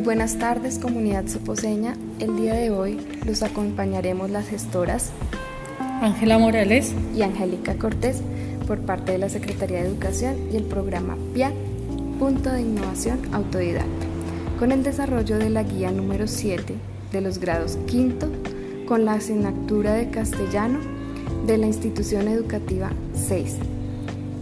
Muy 0.00 0.06
buenas 0.06 0.38
tardes 0.38 0.78
comunidad 0.78 1.26
soposeña. 1.26 1.94
El 2.20 2.34
día 2.38 2.54
de 2.54 2.70
hoy 2.70 2.98
los 3.26 3.42
acompañaremos 3.42 4.30
las 4.30 4.48
gestoras 4.48 5.10
Ángela 6.00 6.38
Morales 6.38 6.94
y 7.14 7.20
Angélica 7.20 7.74
Cortés 7.74 8.22
por 8.66 8.80
parte 8.80 9.12
de 9.12 9.18
la 9.18 9.28
Secretaría 9.28 9.82
de 9.82 9.88
Educación 9.88 10.36
y 10.50 10.56
el 10.56 10.62
programa 10.62 11.18
PIA, 11.34 11.52
Punto 12.18 12.50
de 12.50 12.62
Innovación 12.62 13.20
Autodidacta, 13.34 14.06
con 14.58 14.72
el 14.72 14.82
desarrollo 14.82 15.36
de 15.36 15.50
la 15.50 15.64
guía 15.64 15.90
número 15.90 16.26
7 16.26 16.74
de 17.12 17.20
los 17.20 17.36
grados 17.36 17.76
quinto 17.86 18.26
con 18.88 19.04
la 19.04 19.12
asignatura 19.12 19.92
de 19.92 20.08
castellano 20.08 20.78
de 21.46 21.58
la 21.58 21.66
institución 21.66 22.26
educativa 22.26 22.90
6. 23.12 23.56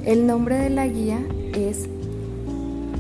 El 0.05 0.25
nombre 0.25 0.55
de 0.55 0.71
la 0.71 0.87
guía 0.87 1.19
es 1.53 1.89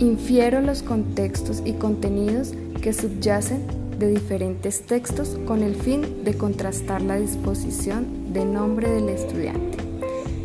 Infiero 0.00 0.60
los 0.60 0.84
contextos 0.84 1.60
y 1.64 1.72
contenidos 1.72 2.52
que 2.80 2.92
subyacen 2.92 3.66
de 3.98 4.08
diferentes 4.08 4.82
textos 4.82 5.36
con 5.44 5.64
el 5.64 5.74
fin 5.74 6.22
de 6.22 6.34
contrastar 6.34 7.02
la 7.02 7.16
disposición 7.16 8.32
de 8.32 8.44
nombre 8.44 8.88
del 8.88 9.08
estudiante, 9.08 9.78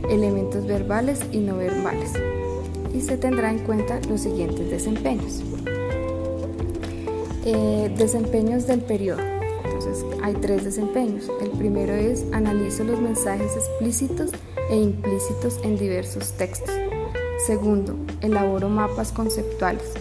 elementos 0.09 0.65
verbales 0.65 1.19
y 1.31 1.37
no 1.37 1.57
verbales, 1.57 2.13
y 2.95 3.01
se 3.01 3.15
tendrá 3.15 3.51
en 3.51 3.59
cuenta 3.59 3.99
los 4.09 4.21
siguientes 4.21 4.71
desempeños. 4.71 5.43
Eh, 7.45 7.93
desempeños 7.95 8.65
del 8.65 8.81
periodo. 8.81 9.21
Entonces 9.65 10.03
hay 10.23 10.33
tres 10.33 10.63
desempeños. 10.63 11.29
El 11.43 11.51
primero 11.51 11.93
es 11.93 12.25
analizo 12.31 12.83
los 12.85 12.99
mensajes 12.99 13.51
explícitos 13.55 14.31
e 14.71 14.77
implícitos 14.77 15.59
en 15.63 15.77
diversos 15.77 16.31
textos. 16.31 16.73
Segundo, 17.45 17.97
elaboro 18.21 18.69
mapas 18.69 19.11
conceptuales. 19.11 19.93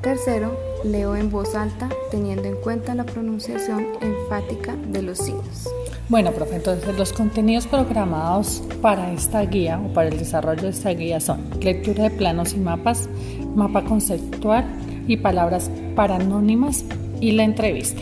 Tercero, 0.00 0.56
leo 0.82 1.14
en 1.14 1.30
voz 1.30 1.54
alta 1.54 1.90
teniendo 2.10 2.44
en 2.44 2.56
cuenta 2.56 2.94
la 2.94 3.04
pronunciación 3.04 3.86
enfática 4.00 4.74
de 4.90 5.02
los 5.02 5.18
signos. 5.18 5.68
Bueno, 6.08 6.32
profe, 6.32 6.56
entonces 6.56 6.96
los 6.96 7.12
contenidos 7.12 7.66
programados 7.66 8.62
para 8.80 9.12
esta 9.12 9.42
guía 9.42 9.78
o 9.78 9.92
para 9.92 10.08
el 10.08 10.18
desarrollo 10.18 10.62
de 10.62 10.70
esta 10.70 10.90
guía 10.90 11.20
son 11.20 11.50
lectura 11.60 12.04
de 12.04 12.10
planos 12.10 12.54
y 12.54 12.56
mapas, 12.56 13.10
mapa 13.54 13.84
conceptual 13.84 14.64
y 15.06 15.18
palabras 15.18 15.70
paranónimas 15.94 16.86
y 17.20 17.32
la 17.32 17.44
entrevista. 17.44 18.00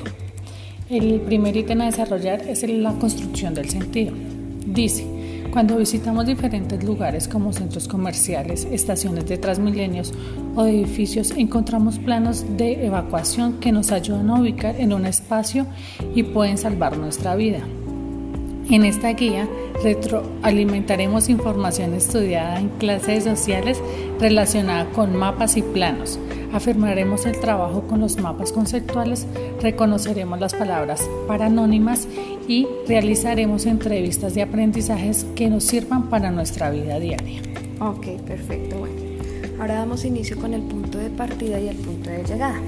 El 0.89 1.21
primer 1.23 1.57
ítem 1.57 1.81
a 1.81 1.87
desarrollar 1.87 2.43
es 2.43 2.63
la 2.63 2.93
construcción 2.93 3.55
del 3.55 3.69
sentido. 3.69 4.15
Dice, 4.65 5.18
cuando 5.59 5.77
visitamos 5.77 6.25
diferentes 6.25 6.85
lugares 6.85 7.27
como 7.27 7.53
centros 7.53 7.89
comerciales, 7.89 8.65
estaciones 8.71 9.27
de 9.27 9.39
transmilenios 9.39 10.13
o 10.55 10.65
edificios, 10.67 11.33
encontramos 11.33 11.99
planos 11.99 12.45
de 12.57 12.87
evacuación 12.87 13.55
que 13.55 13.73
nos 13.73 13.91
ayudan 13.91 14.31
a 14.31 14.41
ubicar 14.41 14.81
en 14.81 14.93
un 14.93 15.05
espacio 15.05 15.67
y 16.15 16.23
pueden 16.23 16.59
salvar 16.59 16.97
nuestra 16.97 17.35
vida. 17.35 17.59
En 18.71 18.85
esta 18.85 19.09
guía 19.15 19.49
retroalimentaremos 19.83 21.29
información 21.29 21.93
estudiada 21.95 22.61
en 22.61 22.69
clases 22.69 23.25
sociales 23.25 23.83
relacionada 24.21 24.89
con 24.91 25.17
mapas 25.17 25.57
y 25.57 25.63
planos. 25.63 26.21
Afirmaremos 26.53 27.27
el 27.27 27.41
trabajo 27.41 27.83
con 27.83 27.99
los 28.01 28.17
mapas 28.19 28.53
conceptuales, 28.53 29.27
reconoceremos 29.61 30.39
las 30.39 30.55
palabras 30.55 31.03
paranónimas 31.27 32.07
y 32.49 32.67
realizaremos 32.89 33.67
entrevistas 33.67 34.35
de 34.35 34.43
aprendizajes 34.43 35.27
que 35.37 35.49
nos 35.49 35.65
sirvan 35.65 36.09
para 36.09 36.31
nuestra 36.31 36.71
vida 36.71 36.99
diaria. 36.99 37.41
Ok, 37.79 38.07
perfecto. 38.27 38.79
Bueno, 38.79 38.97
ahora 39.61 39.75
damos 39.75 40.05
inicio 40.05 40.39
con 40.41 40.55
el 40.55 40.63
punto 40.63 40.99
de 40.99 41.11
partida 41.11 41.61
y 41.61 41.69
el 41.69 41.77
punto 41.77 42.11
de 42.11 42.25
llegada. 42.25 42.61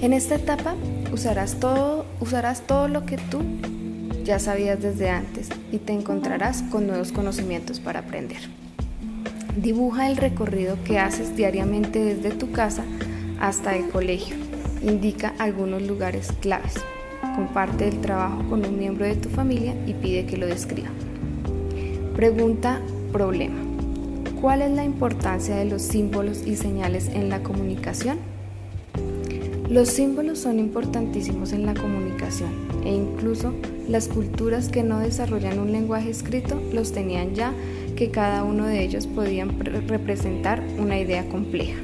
En 0.00 0.12
esta 0.12 0.36
etapa 0.36 0.76
usarás 1.12 1.58
todo, 1.58 2.06
usarás 2.20 2.66
todo 2.66 2.86
lo 2.86 3.04
que 3.04 3.18
tú 3.18 3.40
ya 4.24 4.38
sabías 4.38 4.80
desde 4.80 5.10
antes 5.10 5.48
y 5.72 5.78
te 5.78 5.92
encontrarás 5.92 6.62
con 6.70 6.86
nuevos 6.86 7.10
conocimientos 7.10 7.80
para 7.80 8.00
aprender. 8.00 8.38
Dibuja 9.56 10.08
el 10.08 10.16
recorrido 10.16 10.76
que 10.84 11.00
haces 11.00 11.34
diariamente 11.34 11.98
desde 11.98 12.30
tu 12.30 12.52
casa 12.52 12.84
hasta 13.40 13.74
el 13.74 13.88
colegio. 13.88 14.36
Indica 14.82 15.34
algunos 15.38 15.82
lugares 15.82 16.30
claves. 16.40 16.74
Comparte 17.38 17.86
el 17.86 18.00
trabajo 18.00 18.42
con 18.50 18.66
un 18.66 18.76
miembro 18.76 19.04
de 19.04 19.14
tu 19.14 19.28
familia 19.28 19.72
y 19.86 19.94
pide 19.94 20.26
que 20.26 20.36
lo 20.36 20.44
describa. 20.44 20.88
Pregunta 22.16 22.80
problema. 23.12 23.54
¿Cuál 24.40 24.60
es 24.62 24.72
la 24.72 24.84
importancia 24.84 25.54
de 25.54 25.64
los 25.64 25.82
símbolos 25.82 26.44
y 26.44 26.56
señales 26.56 27.06
en 27.06 27.28
la 27.28 27.44
comunicación? 27.44 28.18
Los 29.70 29.88
símbolos 29.88 30.40
son 30.40 30.58
importantísimos 30.58 31.52
en 31.52 31.64
la 31.64 31.74
comunicación 31.74 32.50
e 32.84 32.92
incluso 32.92 33.54
las 33.88 34.08
culturas 34.08 34.68
que 34.68 34.82
no 34.82 34.98
desarrollan 34.98 35.60
un 35.60 35.70
lenguaje 35.70 36.10
escrito 36.10 36.60
los 36.72 36.90
tenían 36.90 37.36
ya 37.36 37.52
que 37.94 38.10
cada 38.10 38.42
uno 38.42 38.66
de 38.66 38.82
ellos 38.82 39.06
podían 39.06 39.60
representar 39.60 40.60
una 40.76 40.98
idea 40.98 41.28
compleja. 41.28 41.78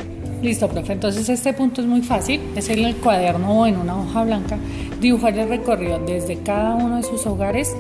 Listo, 0.45 0.69
profe. 0.69 0.93
Entonces 0.93 1.27
este 1.31 1.55
punto 1.55 1.81
es 1.81 1.87
muy 1.87 2.03
fácil. 2.03 2.39
Es 2.55 2.69
en 2.69 2.85
el 2.85 2.97
cuaderno 2.97 3.63
o 3.63 3.67
en 3.67 3.79
una 3.79 3.99
hoja 3.99 4.25
blanca 4.25 4.59
dibujar 5.01 5.39
el 5.39 5.49
recorrido 5.49 5.99
desde 6.01 6.37
cada 6.37 6.75
uno 6.75 6.99
de 6.99 7.03
sus 7.03 7.27
hogares 7.27 7.75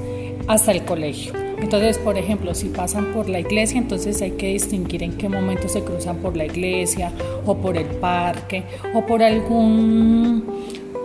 hasta 0.46 0.72
el 0.72 0.82
colegio. 0.86 1.34
Entonces, 1.58 1.98
por 1.98 2.16
ejemplo, 2.16 2.54
si 2.54 2.70
pasan 2.70 3.12
por 3.12 3.28
la 3.28 3.40
iglesia, 3.40 3.78
entonces 3.78 4.20
hay 4.22 4.30
que 4.32 4.48
distinguir 4.48 5.02
en 5.02 5.12
qué 5.18 5.28
momento 5.28 5.68
se 5.68 5.82
cruzan 5.82 6.16
por 6.16 6.38
la 6.38 6.46
iglesia 6.46 7.12
o 7.44 7.54
por 7.54 7.76
el 7.76 7.86
parque 7.86 8.64
o 8.94 9.04
por 9.04 9.22
algún 9.22 10.44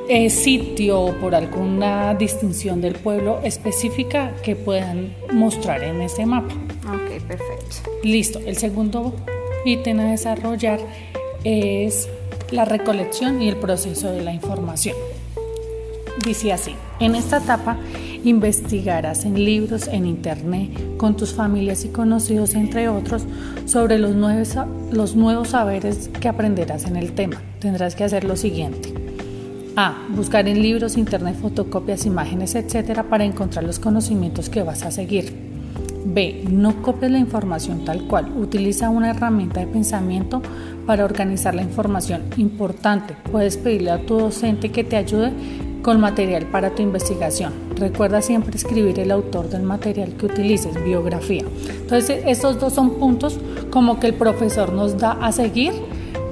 eh, 0.08 0.30
sitio 0.30 1.02
o 1.02 1.14
por 1.16 1.36
alguna 1.36 2.16
distinción 2.16 2.80
del 2.80 2.96
pueblo 2.96 3.41
específica 3.44 4.34
que 4.44 4.56
puedan 4.56 5.14
mostrar 5.34 5.84
en 5.84 6.02
ese 6.02 6.26
mapa. 6.26 6.53
Ok, 6.88 7.22
perfecto. 7.28 7.91
Listo. 8.02 8.40
El 8.40 8.56
segundo 8.56 9.14
ítem 9.66 10.00
a 10.00 10.12
desarrollar 10.12 10.80
es 11.44 12.09
la 12.51 12.66
recolección 12.66 13.41
y 13.41 13.50
el 13.50 13.57
proceso 13.57 14.11
de 14.11 14.23
la 14.23 14.33
información. 14.33 14.95
Dice 16.25 16.51
así, 16.51 16.75
en 17.00 17.16
esta 17.16 17.38
etapa 17.38 17.77
investigarás 18.23 19.23
en 19.23 19.44
libros, 19.45 19.88
en 19.88 20.05
internet, 20.05 20.97
con 20.97 21.16
tus 21.16 21.33
familias 21.33 21.85
y 21.85 21.89
conocidos, 21.89 22.55
entre 22.55 22.89
otros, 22.89 23.23
sobre 23.66 23.97
los 23.97 24.16
nuevos, 24.16 24.55
los 24.91 25.16
nuevos 25.16 25.49
saberes 25.49 26.09
que 26.19 26.28
aprenderás 26.28 26.85
en 26.85 26.97
el 26.97 27.13
tema. 27.13 27.41
Tendrás 27.59 27.95
que 27.95 28.03
hacer 28.03 28.25
lo 28.25 28.35
siguiente. 28.35 28.94
A. 29.78 30.05
Buscar 30.09 30.49
en 30.49 30.61
libros, 30.61 30.97
internet, 30.97 31.38
fotocopias, 31.39 32.05
imágenes, 32.05 32.55
etcétera, 32.55 33.03
para 33.03 33.23
encontrar 33.23 33.63
los 33.63 33.79
conocimientos 33.79 34.49
que 34.49 34.63
vas 34.63 34.83
a 34.83 34.91
seguir. 34.91 35.48
B. 36.05 36.45
No 36.49 36.81
copies 36.81 37.11
la 37.11 37.19
información 37.19 37.85
tal 37.85 38.03
cual. 38.07 38.31
Utiliza 38.37 38.89
una 38.89 39.11
herramienta 39.11 39.59
de 39.59 39.67
pensamiento 39.67 40.41
para 40.85 41.05
organizar 41.05 41.53
la 41.55 41.61
información. 41.61 42.23
Importante, 42.37 43.15
puedes 43.31 43.57
pedirle 43.57 43.91
a 43.91 44.05
tu 44.05 44.17
docente 44.17 44.71
que 44.71 44.83
te 44.83 44.95
ayude 44.95 45.31
con 45.81 45.99
material 45.99 46.45
para 46.45 46.71
tu 46.71 46.81
investigación. 46.81 47.53
Recuerda 47.75 48.21
siempre 48.21 48.55
escribir 48.55 48.99
el 48.99 49.11
autor 49.11 49.49
del 49.49 49.63
material 49.63 50.13
que 50.17 50.25
utilices, 50.25 50.83
biografía. 50.83 51.43
Entonces, 51.81 52.23
estos 52.25 52.59
dos 52.59 52.73
son 52.73 52.95
puntos 52.95 53.39
como 53.69 53.99
que 53.99 54.07
el 54.07 54.13
profesor 54.13 54.73
nos 54.73 54.97
da 54.97 55.11
a 55.13 55.31
seguir 55.31 55.73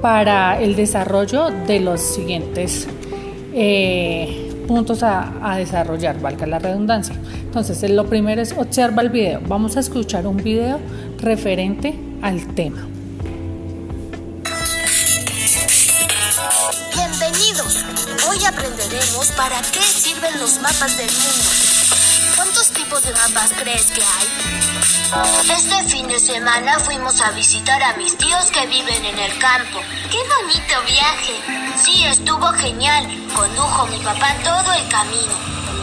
para 0.02 0.60
el 0.60 0.76
desarrollo 0.76 1.50
de 1.66 1.80
los 1.80 2.00
siguientes 2.00 2.86
eh, 3.54 4.47
puntos 4.68 5.02
a, 5.02 5.56
desarrollar, 5.56 6.20
valga 6.20 6.46
la 6.46 6.60
redundancia. 6.60 7.16
Entonces, 7.42 7.90
lo 7.90 8.06
primero 8.06 8.40
es 8.40 8.54
observa 8.56 9.02
el 9.02 9.08
video. 9.08 9.40
Vamos 9.48 9.76
a 9.76 9.80
escuchar 9.80 10.28
un 10.28 10.36
video 10.36 10.78
referente 11.16 11.98
al 12.22 12.46
tema. 12.54 12.86
Bienvenidos. 16.94 17.84
Hoy 18.30 18.44
aprenderemos 18.44 19.32
para 19.36 19.60
qué 19.72 19.80
sirven 19.80 20.38
los 20.38 20.60
mapas 20.60 20.96
del 20.96 21.06
mundo. 21.06 21.77
¿Cuántos 22.88 23.02
tipos 23.02 23.28
de 23.28 23.34
mapas 23.34 23.52
crees 23.60 23.90
que 23.90 24.02
hay? 24.02 25.56
Este 25.56 25.90
fin 25.90 26.08
de 26.08 26.18
semana 26.18 26.78
fuimos 26.78 27.20
a 27.20 27.30
visitar 27.32 27.82
a 27.82 27.96
mis 27.96 28.16
tíos 28.16 28.50
que 28.50 28.66
viven 28.66 29.04
en 29.04 29.18
el 29.18 29.38
campo. 29.38 29.80
¡Qué 30.10 30.18
bonito 30.18 30.74
viaje! 30.86 31.34
Sí, 31.76 32.04
estuvo 32.04 32.46
genial. 32.52 33.06
Condujo 33.34 33.86
mi 33.86 33.98
papá 33.98 34.34
todo 34.42 34.72
el 34.72 34.88
camino. 34.88 35.32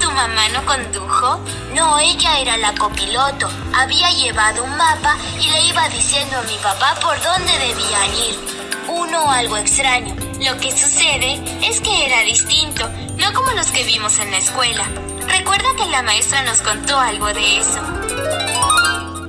¿Tu 0.02 0.12
mamá 0.12 0.50
no 0.50 0.66
condujo? 0.66 1.40
No, 1.74 2.00
ella 2.00 2.40
era 2.40 2.58
la 2.58 2.74
copiloto. 2.74 3.50
Había 3.76 4.10
llevado 4.12 4.64
un 4.64 4.76
mapa 4.76 5.16
y 5.40 5.50
le 5.50 5.62
iba 5.66 5.88
diciendo 5.90 6.38
a 6.38 6.44
mi 6.44 6.58
papá 6.58 6.96
por 7.02 7.22
dónde 7.22 7.52
debían 7.60 8.16
ir. 8.16 8.40
Uno 8.88 9.32
algo 9.32 9.58
extraño. 9.58 10.16
Lo 10.40 10.58
que 10.60 10.72
sucede 10.72 11.42
es 11.62 11.82
que 11.82 12.06
era 12.06 12.22
distinto, 12.22 12.88
no 13.18 13.34
como 13.34 13.52
los 13.52 13.72
que 13.72 13.84
vimos 13.84 14.18
en 14.20 14.32
la 14.32 14.38
escuela. 14.38 14.86
Recuerda 15.38 15.68
que 15.76 15.86
la 15.88 16.02
maestra 16.02 16.44
nos 16.44 16.62
contó 16.62 16.98
algo 16.98 17.28
de 17.34 17.60
eso. 17.60 17.80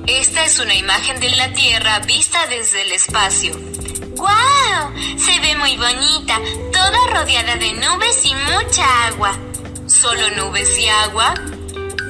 Esta 0.07 0.45
es 0.45 0.57
una 0.57 0.73
imagen 0.73 1.19
de 1.19 1.29
la 1.31 1.51
Tierra 1.51 1.99
vista 1.99 2.47
desde 2.47 2.83
el 2.83 2.93
espacio. 2.93 3.53
¡Guau! 4.15 4.93
Se 5.17 5.39
ve 5.41 5.55
muy 5.57 5.75
bonita. 5.75 6.39
toda 6.71 7.07
rodeada 7.07 7.57
de 7.57 7.73
nubes 7.73 8.23
y 8.23 8.33
mucha 8.33 9.07
agua. 9.07 9.37
¿Solo 9.85 10.29
nubes 10.37 10.77
y 10.79 10.87
agua? 10.87 11.33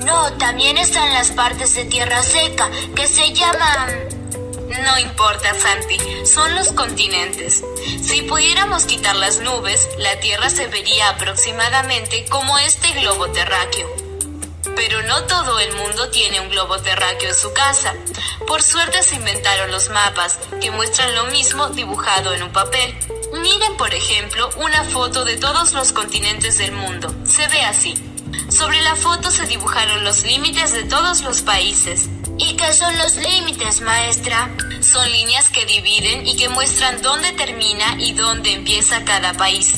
No, 0.06 0.32
también 0.34 0.78
están 0.78 1.12
las 1.14 1.32
partes 1.32 1.74
de 1.74 1.86
tierra 1.86 2.22
seca, 2.22 2.70
que 2.96 3.08
se 3.08 3.34
llaman... 3.34 4.17
No 4.70 5.00
importa, 5.00 5.54
Santi, 5.54 5.98
son 6.26 6.54
los 6.56 6.74
continentes. 6.74 7.64
Si 8.04 8.22
pudiéramos 8.24 8.86
quitar 8.86 9.16
las 9.16 9.40
nubes, 9.40 9.90
la 9.98 10.20
Tierra 10.20 10.50
se 10.50 10.68
vería 10.68 11.10
aproximadamente 11.10 12.26
como 12.30 12.58
este 12.58 12.92
globo 12.94 13.28
terráqueo. 13.30 13.88
Pero 14.76 15.02
no 15.04 15.24
todo 15.24 15.60
el 15.60 15.74
mundo 15.76 16.10
tiene 16.10 16.42
un 16.42 16.50
globo 16.50 16.78
terráqueo 16.80 17.30
en 17.30 17.36
su 17.36 17.54
casa. 17.54 17.96
Por 18.46 18.62
suerte 18.62 19.02
se 19.04 19.16
inventaron 19.16 19.72
los 19.72 19.90
mapas, 19.90 20.38
que 20.62 20.72
muestran 20.72 21.16
lo 21.16 21.26
mismo 21.26 21.70
dibujado 21.70 22.34
en 22.34 22.44
un 22.44 22.52
papel. 22.52 22.96
Miren, 23.42 23.78
por 23.78 23.94
ejemplo, 23.94 24.50
una 24.58 24.84
foto 24.84 25.26
de 25.26 25.38
todos 25.38 25.74
los 25.74 25.94
continentes 25.94 26.58
del 26.58 26.74
mundo. 26.74 27.14
Se 27.26 27.48
ve 27.48 27.62
así. 27.62 27.96
Sobre 28.50 28.82
la 28.82 28.96
foto 28.96 29.32
se 29.32 29.46
dibujaron 29.48 30.04
los 30.04 30.24
límites 30.24 30.74
de 30.74 30.84
todos 30.84 31.22
los 31.22 31.42
países. 31.42 32.10
¿Y 32.40 32.56
qué 32.56 32.74
son 32.74 32.98
los 32.98 33.16
límites, 33.16 33.82
maestra? 33.82 34.50
Son 34.82 35.12
líneas 35.12 35.50
que 35.50 35.66
dividen 35.66 36.26
y 36.28 36.36
que 36.38 36.50
muestran 36.50 37.02
dónde 37.02 37.32
termina 37.34 37.96
y 37.98 38.14
dónde 38.14 38.54
empieza 38.54 39.04
cada 39.04 39.34
país. 39.34 39.74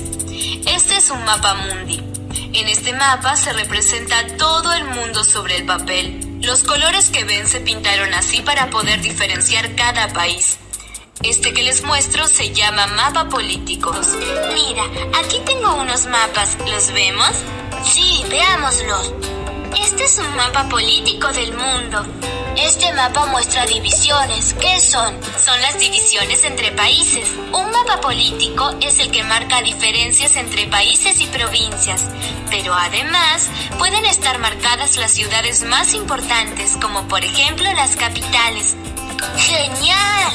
Este 0.65 0.97
es 0.97 1.09
un 1.09 1.23
mapa 1.23 1.53
mundi. 1.55 2.03
En 2.53 2.67
este 2.67 2.93
mapa 2.93 3.35
se 3.35 3.53
representa 3.53 4.27
todo 4.37 4.73
el 4.73 4.83
mundo 4.85 5.23
sobre 5.23 5.57
el 5.57 5.65
papel. 5.65 6.39
Los 6.41 6.63
colores 6.63 7.09
que 7.09 7.23
ven 7.23 7.47
se 7.47 7.61
pintaron 7.61 8.13
así 8.13 8.41
para 8.41 8.69
poder 8.69 9.01
diferenciar 9.01 9.75
cada 9.75 10.11
país. 10.13 10.57
Este 11.23 11.53
que 11.53 11.63
les 11.63 11.83
muestro 11.83 12.27
se 12.27 12.53
llama 12.53 12.87
mapa 12.87 13.29
político. 13.29 13.93
Mira, 14.53 14.83
aquí 15.19 15.39
tengo 15.45 15.75
unos 15.75 16.05
mapas. 16.07 16.57
¿Los 16.65 16.91
vemos? 16.91 17.31
Sí, 17.83 18.23
veámoslos. 18.29 19.13
Este 19.81 20.03
es 20.05 20.17
un 20.17 20.35
mapa 20.35 20.67
político 20.69 21.27
del 21.31 21.53
mundo. 21.53 22.05
Este 22.57 22.91
mapa 22.93 23.25
muestra 23.27 23.65
divisiones. 23.65 24.53
¿Qué 24.59 24.79
son? 24.79 25.15
Son 25.43 25.61
las 25.61 25.79
divisiones 25.79 26.43
entre 26.43 26.71
países. 26.71 27.29
Un 27.53 27.71
mapa 27.71 28.01
político 28.01 28.75
es 28.81 28.99
el 28.99 29.11
que 29.11 29.23
marca 29.23 29.61
diferencias 29.61 30.35
entre 30.35 30.67
países 30.67 31.19
y 31.21 31.27
provincias, 31.27 32.05
pero 32.49 32.73
además 32.73 33.49
pueden 33.77 34.05
estar 34.05 34.37
marcadas 34.39 34.97
las 34.97 35.11
ciudades 35.11 35.63
más 35.63 35.93
importantes, 35.93 36.77
como 36.81 37.07
por 37.07 37.23
ejemplo 37.23 37.71
las 37.73 37.95
capitales. 37.95 38.75
¡Genial! 39.37 40.31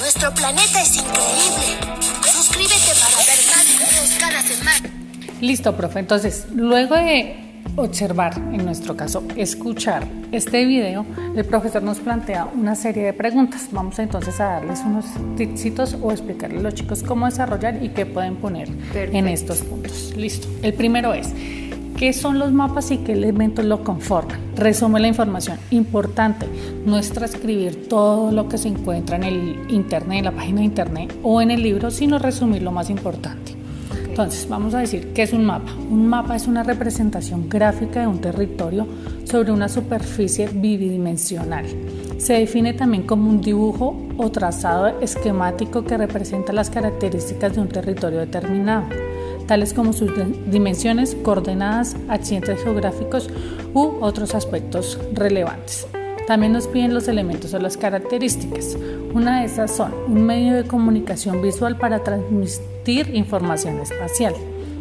Nuestro 0.00 0.32
planeta 0.34 0.82
es 0.82 0.96
increíble. 0.96 1.78
Suscríbete 2.32 2.94
para 3.00 3.16
ver 3.18 3.38
más 3.50 3.66
videos 3.66 4.10
cada 4.18 4.42
semana. 4.42 4.90
Listo, 5.40 5.76
profe. 5.76 6.00
Entonces, 6.00 6.46
luego 6.54 6.94
de 6.96 7.53
observar, 7.76 8.34
en 8.52 8.64
nuestro 8.64 8.96
caso, 8.96 9.22
escuchar 9.36 10.06
este 10.32 10.64
video, 10.64 11.04
el 11.34 11.44
profesor 11.44 11.82
nos 11.82 11.98
plantea 11.98 12.46
una 12.54 12.74
serie 12.74 13.04
de 13.04 13.12
preguntas. 13.12 13.68
Vamos 13.72 13.98
entonces 13.98 14.40
a 14.40 14.44
darles 14.44 14.80
unos 14.86 15.06
tipsitos 15.36 15.96
o 16.00 16.10
explicarles 16.10 16.60
a 16.60 16.62
los 16.62 16.74
chicos 16.74 17.02
cómo 17.02 17.26
desarrollar 17.26 17.82
y 17.82 17.90
qué 17.90 18.06
pueden 18.06 18.36
poner 18.36 18.68
en 18.94 19.28
estos 19.28 19.62
puntos. 19.62 20.14
Listo. 20.16 20.48
El 20.62 20.74
primero 20.74 21.14
es, 21.14 21.32
¿qué 21.96 22.12
son 22.12 22.38
los 22.38 22.52
mapas 22.52 22.90
y 22.90 22.98
qué 22.98 23.12
elementos 23.12 23.64
lo 23.64 23.82
conforman? 23.82 24.38
Resume 24.56 25.00
la 25.00 25.08
información. 25.08 25.58
Importante, 25.70 26.46
no 26.86 26.98
es 26.98 27.10
transcribir 27.10 27.88
todo 27.88 28.30
lo 28.30 28.48
que 28.48 28.58
se 28.58 28.68
encuentra 28.68 29.16
en 29.16 29.24
el 29.24 29.58
internet, 29.68 30.18
en 30.18 30.24
la 30.26 30.32
página 30.32 30.60
de 30.60 30.66
internet 30.66 31.14
o 31.22 31.40
en 31.42 31.50
el 31.50 31.62
libro, 31.62 31.90
sino 31.90 32.18
resumir 32.18 32.62
lo 32.62 32.72
más 32.72 32.90
importante. 32.90 33.63
Entonces, 34.14 34.48
vamos 34.48 34.74
a 34.74 34.78
decir, 34.78 35.12
¿qué 35.12 35.24
es 35.24 35.32
un 35.32 35.44
mapa? 35.44 35.72
Un 35.90 36.06
mapa 36.06 36.36
es 36.36 36.46
una 36.46 36.62
representación 36.62 37.48
gráfica 37.48 38.02
de 38.02 38.06
un 38.06 38.20
territorio 38.20 38.86
sobre 39.24 39.50
una 39.50 39.68
superficie 39.68 40.46
bidimensional. 40.46 41.66
Se 42.18 42.34
define 42.34 42.74
también 42.74 43.08
como 43.08 43.28
un 43.28 43.40
dibujo 43.40 44.00
o 44.16 44.30
trazado 44.30 45.00
esquemático 45.00 45.82
que 45.82 45.98
representa 45.98 46.52
las 46.52 46.70
características 46.70 47.56
de 47.56 47.62
un 47.62 47.68
territorio 47.68 48.20
determinado, 48.20 48.86
tales 49.48 49.74
como 49.74 49.92
sus 49.92 50.12
dimensiones, 50.46 51.16
coordenadas, 51.16 51.96
accidentes 52.08 52.62
geográficos 52.62 53.28
u 53.74 53.96
otros 54.00 54.36
aspectos 54.36 54.96
relevantes. 55.12 55.88
También 56.26 56.52
nos 56.52 56.68
piden 56.68 56.94
los 56.94 57.06
elementos 57.08 57.52
o 57.52 57.58
las 57.58 57.76
características. 57.76 58.78
Una 59.12 59.40
de 59.40 59.46
esas 59.46 59.70
son 59.70 59.92
un 60.06 60.24
medio 60.24 60.54
de 60.54 60.64
comunicación 60.64 61.42
visual 61.42 61.76
para 61.76 62.02
transmitir 62.02 63.14
información 63.14 63.78
espacial. 63.80 64.34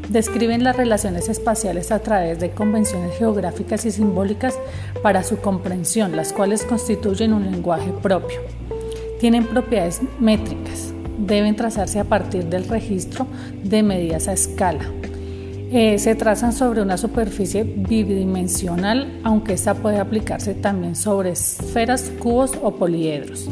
Describen 0.08 0.64
las 0.64 0.78
relaciones 0.78 1.28
espaciales 1.28 1.92
a 1.92 2.00
través 2.00 2.40
de 2.40 2.52
convenciones 2.52 3.18
geográficas 3.18 3.86
y 3.86 3.92
simbólicas 3.92 4.58
para 5.02 5.24
su 5.24 5.38
comprensión, 5.40 6.16
las 6.16 6.32
cuales 6.32 6.64
constituyen 6.64 7.34
un 7.34 7.52
lenguaje 7.52 7.92
propio. 8.02 8.40
Tienen 9.20 9.46
propiedades 9.46 10.02
métricas. 10.20 10.94
Deben 11.18 11.56
trazarse 11.56 12.00
a 12.00 12.06
partir 12.06 12.46
del 12.46 12.68
registro 12.68 13.28
de 13.64 13.84
medidas 13.84 14.28
a 14.28 14.34
escala 14.34 14.84
eh, 15.76 15.98
se 15.98 16.14
trazan 16.14 16.54
sobre 16.54 16.84
una 16.84 16.98
superficie 16.98 17.64
bidimensional, 17.64 19.20
aunque 19.24 19.54
esta 19.54 19.74
puede 19.74 19.98
aplicarse 19.98 20.54
también 20.54 20.96
sobre 20.96 21.32
esferas, 21.32 22.12
cubos 22.20 22.52
o 22.62 22.76
poliedros. 22.76 23.50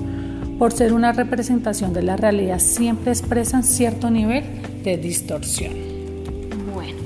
Por 0.60 0.72
ser 0.72 0.94
una 0.94 1.14
representación 1.14 1.94
de 1.94 2.04
la 2.04 2.18
realidad, 2.18 2.60
siempre 2.60 3.12
expresan 3.12 3.64
cierto 3.64 4.12
nivel 4.12 4.44
de 4.84 4.98
distorsión. 4.98 5.74
Bueno, 6.76 7.00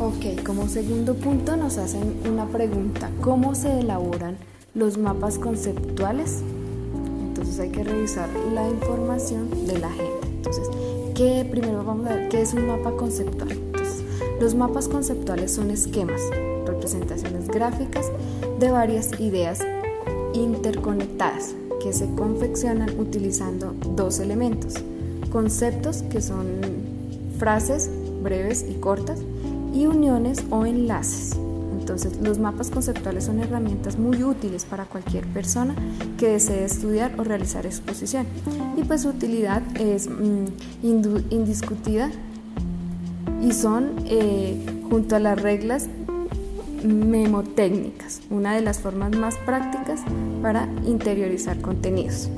ok, 0.00 0.44
como 0.44 0.68
segundo 0.68 1.14
punto 1.14 1.56
nos 1.56 1.78
hacen 1.78 2.16
una 2.30 2.44
pregunta, 2.44 3.08
¿cómo 3.22 3.54
se 3.54 3.80
elaboran 3.80 4.36
los 4.74 4.98
mapas 4.98 5.38
conceptuales? 5.38 6.42
Entonces 7.22 7.58
hay 7.58 7.70
que 7.70 7.84
revisar 7.84 8.28
la 8.52 8.68
información 8.68 9.66
de 9.66 9.78
la 9.78 9.88
gente. 9.88 10.26
Entonces, 10.26 10.68
¿qué, 11.14 11.46
primero 11.50 11.82
vamos 11.84 12.06
a 12.06 12.16
ver 12.16 12.28
qué 12.28 12.42
es 12.42 12.52
un 12.52 12.66
mapa 12.66 12.92
conceptual. 12.92 13.69
Los 14.40 14.54
mapas 14.54 14.88
conceptuales 14.88 15.52
son 15.52 15.70
esquemas, 15.70 16.22
representaciones 16.64 17.46
gráficas 17.48 18.10
de 18.58 18.70
varias 18.70 19.20
ideas 19.20 19.60
interconectadas 20.32 21.54
que 21.82 21.92
se 21.92 22.08
confeccionan 22.14 22.98
utilizando 22.98 23.74
dos 23.94 24.18
elementos, 24.18 24.76
conceptos 25.30 26.02
que 26.04 26.22
son 26.22 26.46
frases 27.38 27.90
breves 28.22 28.64
y 28.66 28.80
cortas 28.80 29.20
y 29.74 29.84
uniones 29.84 30.42
o 30.48 30.64
enlaces. 30.64 31.36
Entonces, 31.78 32.18
los 32.22 32.38
mapas 32.38 32.70
conceptuales 32.70 33.24
son 33.24 33.40
herramientas 33.40 33.98
muy 33.98 34.22
útiles 34.22 34.64
para 34.64 34.86
cualquier 34.86 35.26
persona 35.26 35.74
que 36.16 36.30
desee 36.30 36.64
estudiar 36.64 37.12
o 37.20 37.24
realizar 37.24 37.66
exposición. 37.66 38.26
Y 38.78 38.84
pues 38.84 39.02
su 39.02 39.10
utilidad 39.10 39.62
es 39.78 40.08
mm, 40.08 40.46
indiscutida 41.30 42.10
y 43.40 43.52
son, 43.52 43.92
eh, 44.06 44.56
junto 44.88 45.16
a 45.16 45.18
las 45.18 45.40
reglas 45.40 45.88
memotécnicas, 46.84 48.20
una 48.30 48.54
de 48.54 48.62
las 48.62 48.78
formas 48.80 49.16
más 49.16 49.36
prácticas 49.36 50.00
para 50.42 50.68
interiorizar 50.86 51.60
contenidos. 51.60 52.28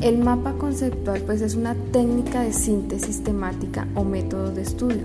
El 0.00 0.18
mapa 0.18 0.54
conceptual 0.54 1.20
pues 1.22 1.42
es 1.42 1.54
una 1.54 1.74
técnica 1.92 2.40
de 2.40 2.54
síntesis 2.54 3.22
temática 3.22 3.86
o 3.94 4.02
método 4.02 4.50
de 4.50 4.62
estudio, 4.62 5.02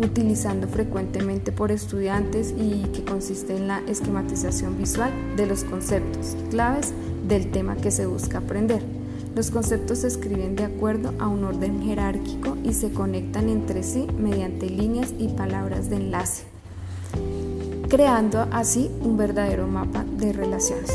utilizando 0.00 0.66
frecuentemente 0.66 1.52
por 1.52 1.70
estudiantes 1.70 2.52
y 2.58 2.82
que 2.92 3.04
consiste 3.04 3.56
en 3.56 3.68
la 3.68 3.80
esquematización 3.86 4.76
visual 4.78 5.12
de 5.36 5.46
los 5.46 5.62
conceptos 5.62 6.36
claves 6.50 6.92
del 7.28 7.52
tema 7.52 7.76
que 7.76 7.92
se 7.92 8.06
busca 8.06 8.38
aprender. 8.38 8.82
Los 9.34 9.50
conceptos 9.50 10.00
se 10.00 10.08
escriben 10.08 10.56
de 10.56 10.64
acuerdo 10.64 11.14
a 11.18 11.26
un 11.26 11.44
orden 11.44 11.82
jerárquico 11.82 12.58
y 12.62 12.74
se 12.74 12.92
conectan 12.92 13.48
entre 13.48 13.82
sí 13.82 14.06
mediante 14.18 14.68
líneas 14.68 15.14
y 15.18 15.28
palabras 15.28 15.88
de 15.88 15.96
enlace, 15.96 16.44
creando 17.88 18.46
así 18.50 18.90
un 19.00 19.16
verdadero 19.16 19.66
mapa 19.66 20.04
de 20.18 20.34
relaciones. 20.34 20.92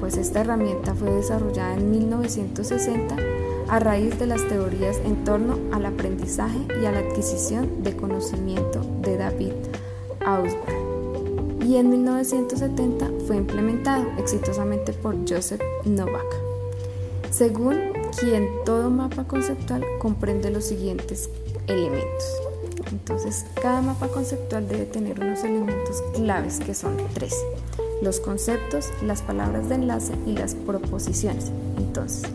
Pues 0.00 0.16
esta 0.16 0.40
herramienta 0.40 0.96
fue 0.96 1.12
desarrollada 1.12 1.74
en 1.74 1.92
1960 1.92 3.16
a 3.68 3.78
raíz 3.78 4.18
de 4.18 4.26
las 4.26 4.46
teorías 4.48 4.96
en 5.04 5.22
torno 5.24 5.56
al 5.72 5.86
aprendizaje 5.86 6.58
y 6.82 6.86
a 6.86 6.92
la 6.92 6.98
adquisición 6.98 7.84
de 7.84 7.96
conocimiento 7.96 8.80
de 9.00 9.16
David 9.16 9.52
Ausberg. 10.24 11.64
Y 11.64 11.76
en 11.76 11.88
1970 11.90 13.10
fue 13.26 13.36
implementado 13.36 14.06
exitosamente 14.18 14.92
por 14.92 15.16
Joseph 15.28 15.62
Novak 15.84 16.45
según 17.36 17.76
quien 18.18 18.48
todo 18.64 18.90
mapa 18.90 19.24
conceptual 19.24 19.84
comprende 19.98 20.50
los 20.50 20.64
siguientes 20.64 21.28
elementos. 21.66 22.24
Entonces, 22.90 23.44
cada 23.60 23.82
mapa 23.82 24.08
conceptual 24.08 24.66
debe 24.66 24.86
tener 24.86 25.20
unos 25.20 25.44
elementos 25.44 26.02
claves 26.14 26.60
que 26.60 26.72
son 26.72 26.96
tres. 27.12 27.34
Los 28.00 28.20
conceptos, 28.20 28.90
las 29.02 29.20
palabras 29.20 29.68
de 29.68 29.74
enlace 29.74 30.14
y 30.26 30.32
las 30.32 30.54
proposiciones. 30.54 31.50
Entonces, 31.76 32.30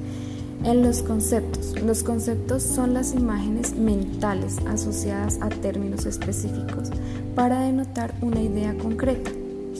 En 0.63 0.83
los 0.83 1.01
conceptos. 1.01 1.81
Los 1.81 2.03
conceptos 2.03 2.61
son 2.61 2.93
las 2.93 3.15
imágenes 3.15 3.73
mentales 3.73 4.59
asociadas 4.67 5.39
a 5.41 5.49
términos 5.49 6.05
específicos 6.05 6.91
para 7.33 7.61
denotar 7.61 8.13
una 8.21 8.43
idea 8.43 8.77
concreta. 8.77 9.31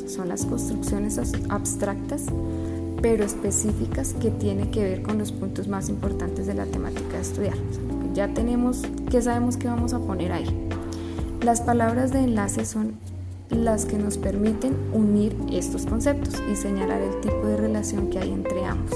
Son 0.08 0.28
las 0.28 0.44
construcciones 0.44 1.20
abstractas 1.50 2.24
pero 3.02 3.24
específicas 3.24 4.14
que 4.14 4.30
tienen 4.30 4.72
que 4.72 4.84
ver 4.84 5.02
con 5.02 5.18
los 5.18 5.32
puntos 5.32 5.68
más 5.68 5.90
importantes 5.90 6.46
de 6.48 6.54
la 6.54 6.66
temática 6.66 7.16
de 7.16 7.22
estudiar. 7.22 7.56
Ya 8.14 8.28
tenemos, 8.34 8.84
que 9.10 9.22
sabemos 9.22 9.58
que 9.58 9.68
vamos 9.68 9.94
a 9.94 10.00
poner 10.00 10.32
ahí. 10.32 10.70
Las 11.42 11.62
palabras 11.62 12.12
de 12.12 12.20
enlace 12.20 12.66
son 12.66 12.94
las 13.50 13.86
que 13.86 13.98
nos 13.98 14.18
permiten 14.18 14.76
unir 14.94 15.36
estos 15.52 15.86
conceptos 15.86 16.42
y 16.52 16.56
señalar 16.56 17.02
el 17.02 17.20
tipo 17.22 17.48
de 17.48 17.58
relación 17.58 18.10
que 18.10 18.20
hay 18.20 18.32
entre 18.32 18.64
ambos. 18.66 18.96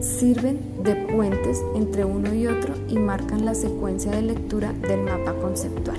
Sirven 0.00 0.58
de 0.82 0.96
puentes 0.96 1.62
entre 1.74 2.04
uno 2.04 2.34
y 2.34 2.46
otro 2.46 2.74
y 2.88 2.98
marcan 2.98 3.44
la 3.44 3.54
secuencia 3.54 4.10
de 4.10 4.22
lectura 4.22 4.72
del 4.72 5.02
mapa 5.02 5.34
conceptual. 5.34 5.98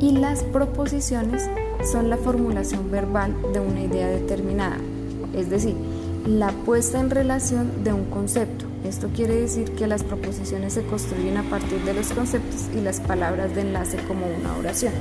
Y 0.00 0.12
las 0.12 0.42
proposiciones 0.44 1.48
son 1.90 2.10
la 2.10 2.16
formulación 2.16 2.90
verbal 2.90 3.34
de 3.52 3.60
una 3.60 3.80
idea 3.80 4.08
determinada, 4.08 4.76
es 5.34 5.48
decir, 5.50 5.74
la 6.28 6.50
puesta 6.50 7.00
en 7.00 7.08
relación 7.08 7.82
de 7.84 7.92
un 7.94 8.04
concepto. 8.04 8.66
Esto 8.84 9.08
quiere 9.08 9.34
decir 9.34 9.72
que 9.72 9.86
las 9.86 10.04
proposiciones 10.04 10.74
se 10.74 10.82
construyen 10.84 11.38
a 11.38 11.42
partir 11.44 11.80
de 11.80 11.94
los 11.94 12.12
conceptos 12.12 12.66
y 12.76 12.82
las 12.82 13.00
palabras 13.00 13.54
de 13.54 13.62
enlace 13.62 13.96
como 14.06 14.26
una 14.26 14.54
oración. 14.56 14.92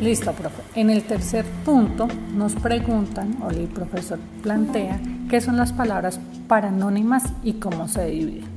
Listo, 0.00 0.32
profe. 0.32 0.62
En 0.74 0.88
el 0.88 1.04
tercer 1.04 1.44
punto 1.64 2.08
nos 2.34 2.54
preguntan, 2.54 3.36
o 3.42 3.50
el 3.50 3.68
profesor 3.68 4.18
plantea, 4.42 5.00
qué 5.28 5.40
son 5.40 5.56
las 5.56 5.72
palabras 5.72 6.18
paranónimas 6.48 7.24
y 7.42 7.54
cómo 7.54 7.86
se 7.86 8.06
dividen. 8.06 8.53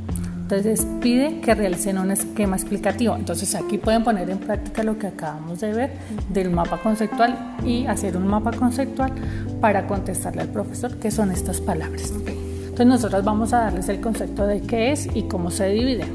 Entonces 0.50 0.88
pide 1.02 1.42
que 1.42 1.54
realicen 1.56 1.98
un 1.98 2.10
esquema 2.10 2.56
explicativo. 2.56 3.18
Entonces 3.18 3.54
aquí 3.54 3.78
pueden 3.78 4.06
poner 4.06 4.30
en 4.30 4.38
práctica 4.38 4.82
lo 4.82 4.98
que 4.98 5.08
acabamos 5.08 5.60
de 5.60 5.74
ver 5.74 5.92
del 6.30 6.52
mapa 6.52 6.78
conceptual 6.78 7.58
y 7.66 7.86
hacer 7.86 8.16
un 8.16 8.28
mapa 8.28 8.54
conceptual 8.54 9.12
para 9.60 9.88
contestarle 9.88 10.44
al 10.44 10.48
profesor 10.48 10.96
qué 11.00 11.12
son 11.12 11.34
estas 11.34 11.60
palabras. 11.60 12.14
Entonces 12.16 12.86
nosotros 12.86 13.26
vamos 13.26 13.52
a 13.52 13.60
darles 13.60 13.90
el 13.90 14.00
concepto 14.00 14.48
de 14.48 14.62
qué 14.62 14.94
es 14.94 15.10
y 15.14 15.24
cómo 15.24 15.52
se 15.52 15.68
divide. 15.68 16.06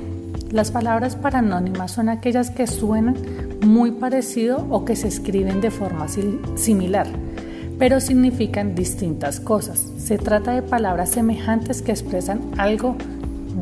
Las 0.50 0.70
palabras 0.70 1.14
paranónimas 1.14 1.90
son 1.90 2.08
aquellas 2.08 2.50
que 2.50 2.66
suenan 2.66 3.16
muy 3.66 3.90
parecido 3.90 4.66
o 4.70 4.86
que 4.86 4.96
se 4.96 5.08
escriben 5.08 5.60
de 5.60 5.70
forma 5.70 6.06
similar, 6.54 7.06
pero 7.78 8.00
significan 8.00 8.74
distintas 8.74 9.40
cosas. 9.40 9.92
Se 9.98 10.16
trata 10.16 10.52
de 10.52 10.62
palabras 10.62 11.10
semejantes 11.10 11.82
que 11.82 11.92
expresan 11.92 12.40
algo 12.56 12.96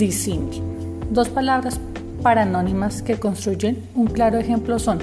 disímil. 0.00 0.62
Dos 1.11 1.28
palabras 1.28 1.78
paranónimas 2.23 3.02
que 3.02 3.19
construyen 3.19 3.78
un 3.95 4.07
claro 4.07 4.38
ejemplo 4.38 4.78
son 4.78 4.99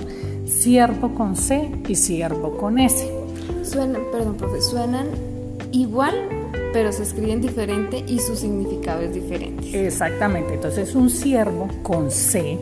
siervo 0.45 1.13
con 1.15 1.35
C 1.35 1.71
y 1.87 1.95
siervo 1.95 2.57
con 2.57 2.79
S. 2.79 3.09
Suenan, 3.63 4.01
perdón, 4.11 4.35
profe, 4.35 4.61
suenan 4.61 5.07
igual, 5.71 6.15
pero 6.73 6.91
se 6.91 7.03
escriben 7.03 7.41
diferente 7.41 8.03
y 8.07 8.19
su 8.19 8.35
significado 8.35 9.01
es 9.01 9.13
diferente. 9.13 9.85
Exactamente, 9.85 10.55
entonces 10.55 10.95
un 10.95 11.09
siervo 11.09 11.67
con 11.83 12.11
C 12.11 12.57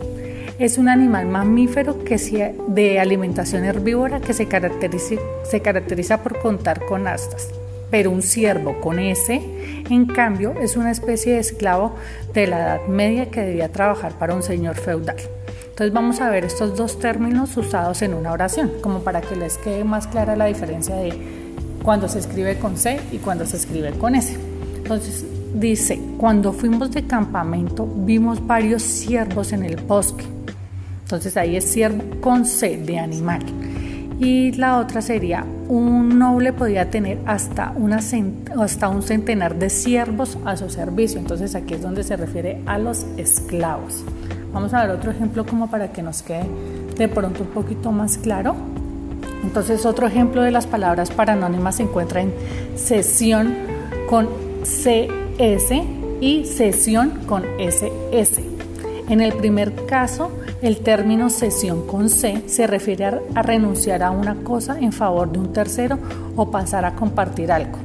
es 0.57 0.77
un 0.77 0.89
animal 0.89 1.27
mamífero 1.27 2.03
que 2.03 2.17
de 2.67 2.99
alimentación 2.99 3.65
herbívora 3.65 4.21
que 4.21 4.33
se 4.33 4.47
caracteriza, 4.47 5.15
se 5.43 5.61
caracteriza 5.61 6.23
por 6.23 6.39
contar 6.39 6.85
con 6.85 7.07
astas. 7.07 7.49
Pero 7.91 8.11
un 8.11 8.21
ciervo 8.21 8.79
con 8.81 8.99
S, 8.99 9.41
en 9.89 10.05
cambio, 10.05 10.53
es 10.59 10.75
una 10.75 10.91
especie 10.91 11.33
de 11.33 11.39
esclavo 11.39 11.95
de 12.33 12.47
la 12.47 12.59
Edad 12.59 12.87
Media 12.87 13.29
que 13.29 13.41
debía 13.41 13.71
trabajar 13.71 14.13
para 14.17 14.33
un 14.33 14.43
señor 14.43 14.75
feudal. 14.75 15.17
Entonces 15.69 15.93
vamos 15.93 16.21
a 16.21 16.29
ver 16.29 16.45
estos 16.45 16.75
dos 16.77 16.99
términos 16.99 17.55
usados 17.57 18.01
en 18.01 18.13
una 18.13 18.31
oración, 18.31 18.71
como 18.81 18.99
para 18.99 19.21
que 19.21 19.35
les 19.35 19.57
quede 19.57 19.83
más 19.83 20.07
clara 20.07 20.35
la 20.35 20.45
diferencia 20.45 20.95
de 20.95 21.13
cuando 21.83 22.07
se 22.07 22.19
escribe 22.19 22.57
con 22.57 22.77
C 22.77 22.99
y 23.11 23.17
cuando 23.17 23.45
se 23.45 23.57
escribe 23.57 23.91
con 23.91 24.15
S. 24.15 24.35
Entonces 24.77 25.25
dice, 25.53 25.99
cuando 26.17 26.53
fuimos 26.53 26.91
de 26.91 27.05
campamento 27.05 27.87
vimos 27.87 28.45
varios 28.45 28.81
ciervos 28.81 29.53
en 29.53 29.63
el 29.63 29.75
bosque 29.77 30.25
entonces 31.05 31.37
ahí 31.37 31.55
es 31.55 31.71
ciervo 31.71 32.03
con 32.19 32.45
C 32.45 32.77
de 32.77 32.97
animal. 32.97 33.43
Y 34.17 34.53
la 34.53 34.77
otra 34.77 35.01
sería, 35.01 35.45
un 35.67 36.17
noble 36.17 36.53
podía 36.53 36.89
tener 36.89 37.19
hasta, 37.25 37.73
una 37.75 37.99
hasta 38.57 38.89
un 38.89 39.03
centenar 39.03 39.55
de 39.55 39.69
siervos 39.69 40.37
a 40.45 40.55
su 40.55 40.69
servicio. 40.69 41.19
Entonces 41.19 41.53
aquí 41.55 41.73
es 41.73 41.81
donde 41.81 42.03
se 42.03 42.15
refiere 42.15 42.61
a 42.65 42.77
los 42.77 43.05
esclavos. 43.17 44.03
Vamos 44.53 44.73
a 44.73 44.85
ver 44.85 44.95
otro 44.95 45.11
ejemplo 45.11 45.45
como 45.45 45.69
para 45.69 45.91
que 45.91 46.01
nos 46.01 46.21
quede 46.21 46.45
de 46.97 47.09
pronto 47.09 47.43
un 47.43 47.49
poquito 47.49 47.91
más 47.91 48.17
claro. 48.17 48.55
Entonces 49.43 49.85
otro 49.85 50.07
ejemplo 50.07 50.41
de 50.41 50.51
las 50.51 50.65
palabras 50.65 51.11
paranónimas 51.11 51.75
se 51.75 51.83
encuentra 51.83 52.21
en 52.21 52.33
sesión 52.75 53.53
con 54.09 54.29
CS 54.63 55.71
y 56.21 56.45
sesión 56.45 57.19
con 57.27 57.43
SS. 57.59 58.54
En 59.07 59.21
el 59.21 59.33
primer 59.33 59.85
caso, 59.85 60.31
el 60.61 60.77
término 60.77 61.29
cesión 61.29 61.85
con 61.85 62.09
C 62.09 62.43
se 62.47 62.65
refiere 62.65 63.05
a, 63.05 63.41
renunciar 63.43 64.01
a 64.01 64.09
una 64.09 64.35
cosa 64.35 64.79
en 64.79 64.91
favor 64.91 65.31
de 65.31 65.39
un 65.39 65.53
tercero 65.53 65.99
o 66.35 66.49
pasar 66.49 66.85
a 66.85 66.95
compartir 66.95 67.51
algo. 67.51 67.77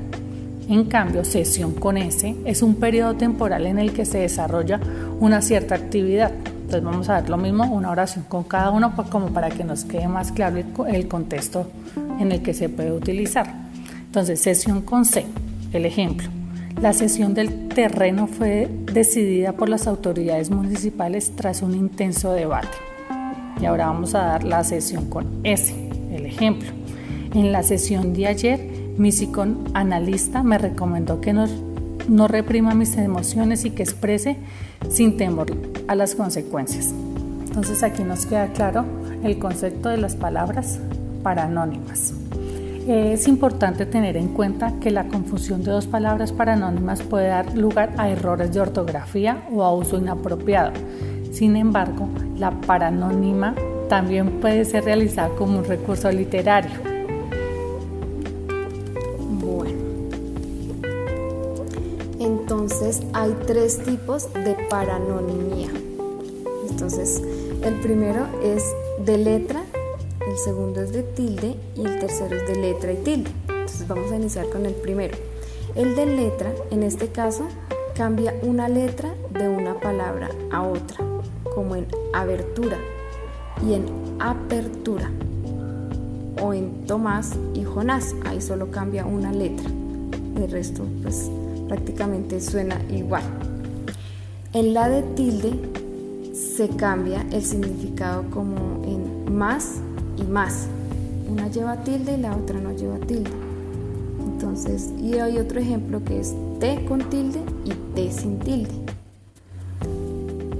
En 0.69 0.85
cambio, 0.85 1.25
cesión 1.25 1.75
con 1.75 1.99
S 1.99 2.37
es 2.45 2.63
un 2.63 2.77
periodo 2.77 3.15
temporal 3.17 3.67
en 3.67 3.79
el 3.79 3.93
que 3.93 4.07
se 4.07 4.19
desarrolla 4.19 4.81
una 5.19 5.43
cierta 5.43 5.75
actividad. 5.75 6.33
Entonces 6.33 6.85
vamos 6.85 7.09
a 7.11 7.21
ver 7.21 7.29
lo 7.29 7.37
mismo, 7.37 7.65
una 7.65 7.91
oración 7.91 8.25
con 8.27 8.45
cada 8.45 8.71
uno 8.71 8.95
pues, 8.95 9.09
como 9.09 9.29
para 9.29 9.51
que 9.51 9.65
nos 9.65 9.85
quede 9.85 10.09
más 10.09 10.33
claro 10.33 10.57
el 10.89 11.09
contexto 11.09 11.67
en 12.19 12.33
el 12.33 12.43
que 12.43 12.55
se 12.55 12.69
puede 12.69 12.93
utilizar. 12.93 13.53
Entonces, 14.07 14.41
cesión 14.41 14.83
con 14.83 15.05
C, 15.05 15.27
el 15.73 15.85
ejemplo. 15.85 16.40
La 16.81 16.95
cesión 16.95 17.35
del 17.35 17.69
terreno 17.69 18.27
fue 18.27 18.67
decidida 18.91 19.53
por 19.53 19.69
las 19.69 19.87
autoridades 19.87 20.51
municipales 20.51 21.33
tras 21.37 21.61
un 21.61 21.75
intenso 21.75 22.33
debate. 22.33 22.69
Y 23.61 23.67
ahora 23.67 23.89
vamos 23.89 24.15
a 24.15 24.21
dar 24.25 24.45
la 24.45 24.65
sesión 24.65 25.11
con 25.11 25.41
S, 25.45 25.75
el 26.11 26.25
ejemplo. 26.25 26.71
En 27.35 27.53
la 27.53 27.63
sesión 27.63 28.15
de 28.15 28.29
ayer, 28.29 28.95
mi 28.97 29.11
psicoanalista 29.11 30.43
me 30.43 30.57
recomendó 30.57 31.21
que 31.21 31.35
no, 31.35 31.47
no 32.09 32.29
reprima 32.29 32.75
mis 32.75 32.97
emociones 32.97 33.67
y 33.67 33.73
que 33.73 33.83
exprese 33.83 34.39
sin 34.89 35.19
temor 35.19 35.55
a 35.87 35.95
las 35.95 36.15
consecuencias. 36.15 36.95
Entonces 37.45 37.83
aquí 37.83 38.05
nos 38.05 38.25
queda 38.25 38.55
claro 38.55 38.87
el 39.23 39.39
concepto 39.39 39.91
de 39.91 39.99
las 39.99 40.17
palabras 40.17 40.81
paranónimas. 41.23 42.15
Es 42.91 43.29
importante 43.29 43.87
tener 43.87 44.17
en 44.17 44.35
cuenta 44.35 44.81
que 44.81 44.91
la 44.91 45.07
confusión 45.07 45.63
de 45.63 45.71
dos 45.71 45.87
palabras 45.87 46.33
paranónimas 46.33 47.03
puede 47.03 47.29
dar 47.29 47.57
lugar 47.57 47.95
a 47.99 48.11
errores 48.11 48.53
de 48.53 48.61
ortografía 48.61 49.45
o 49.53 49.63
a 49.63 49.73
uso 49.73 49.97
inapropiado. 49.97 50.73
Sin 51.31 51.55
embargo, 51.55 52.09
la 52.37 52.51
paranónima 52.51 53.55
también 53.89 54.41
puede 54.41 54.65
ser 54.65 54.87
realizada 54.87 55.29
como 55.37 55.61
un 55.61 55.65
recurso 55.67 56.11
literario. 56.11 56.81
Bueno, 59.41 59.79
entonces 62.19 63.03
hay 63.13 63.37
tres 63.47 63.85
tipos 63.85 64.33
de 64.33 64.57
paranonimia. 64.69 65.71
Entonces, 66.69 67.23
el 67.63 67.75
primero 67.75 68.27
es 68.43 68.65
de 69.05 69.17
letra 69.17 69.63
el 70.31 70.39
segundo 70.39 70.81
es 70.81 70.93
de 70.93 71.03
tilde 71.03 71.57
y 71.77 71.81
el 71.81 71.99
tercero 71.99 72.37
es 72.37 72.47
de 72.47 72.57
letra 72.57 72.93
y 72.93 72.97
tilde. 72.97 73.31
Entonces 73.49 73.89
vamos 73.89 74.13
a 74.13 74.17
iniciar 74.17 74.49
con 74.49 74.65
el 74.65 74.75
primero. 74.75 75.17
El 75.75 75.97
de 75.97 76.07
letra, 76.07 76.53
en 76.71 76.83
este 76.83 77.09
caso, 77.09 77.49
cambia 77.97 78.35
una 78.43 78.69
letra 78.69 79.15
de 79.31 79.49
una 79.49 79.79
palabra 79.81 80.31
a 80.53 80.63
otra, 80.63 80.99
como 81.55 81.77
en 81.77 81.87
abertura 82.13 82.79
y 83.67 83.75
en 83.75 83.87
apertura, 84.21 85.11
o 86.41 86.55
en 86.55 86.87
Tomás 86.87 87.33
y 87.55 87.65
Jonás, 87.65 88.15
ahí 88.25 88.41
solo 88.41 88.71
cambia 88.71 89.05
una 89.05 89.33
letra. 89.33 89.69
El 90.37 90.51
resto, 90.51 90.85
pues 91.03 91.31
prácticamente 91.69 92.41
suena 92.41 92.81
igual. 92.89 93.23
En 94.53 94.75
la 94.75 94.89
de 94.89 95.03
tilde 95.15 95.53
se 96.35 96.69
cambia 96.69 97.27
el 97.31 97.45
significado 97.45 98.25
como 98.31 98.83
en 98.85 99.37
más 99.37 99.81
y 100.21 100.25
más. 100.25 100.67
Una 101.31 101.49
lleva 101.49 101.77
tilde 101.85 102.15
y 102.15 102.21
la 102.21 102.37
otra 102.37 102.61
no 102.61 102.73
lleva 102.73 102.99
tilde. 102.99 103.31
Entonces, 104.21 104.91
y 105.01 105.19
hay 105.19 105.39
otro 105.39 105.61
ejemplo 105.61 106.03
que 106.05 106.21
es 106.21 106.35
T 106.59 106.85
con 106.87 107.09
tilde 107.11 107.41
y 107.65 107.71
T 107.95 108.11
sin 108.11 108.39
tilde. 108.39 108.71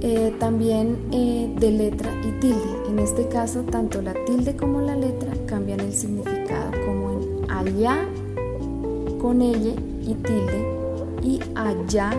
Eh, 0.03 0.33
también 0.39 0.97
eh, 1.11 1.53
de 1.59 1.71
letra 1.71 2.09
y 2.27 2.39
tilde. 2.39 2.89
En 2.89 2.99
este 2.99 3.27
caso, 3.27 3.61
tanto 3.63 4.01
la 4.01 4.13
tilde 4.25 4.55
como 4.55 4.81
la 4.81 4.95
letra 4.95 5.31
cambian 5.45 5.79
el 5.81 5.93
significado, 5.93 6.71
como 6.85 7.11
en 7.11 7.51
allá 7.51 8.05
con 9.21 9.41
ella 9.41 9.73
y 10.01 10.13
tilde 10.15 10.81
y 11.21 11.39
allá 11.55 12.11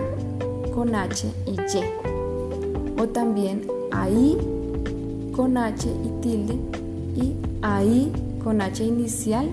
con 0.73 0.95
H 0.95 1.27
y 1.45 1.51
Y. 1.51 3.01
O 3.01 3.07
también 3.09 3.67
ahí 3.91 4.37
con 5.35 5.57
H 5.57 5.89
y 5.89 6.21
tilde 6.21 6.82
y 7.15 7.35
ahí 7.61 8.11
con 8.43 8.61
H 8.61 8.83
inicial 8.83 9.49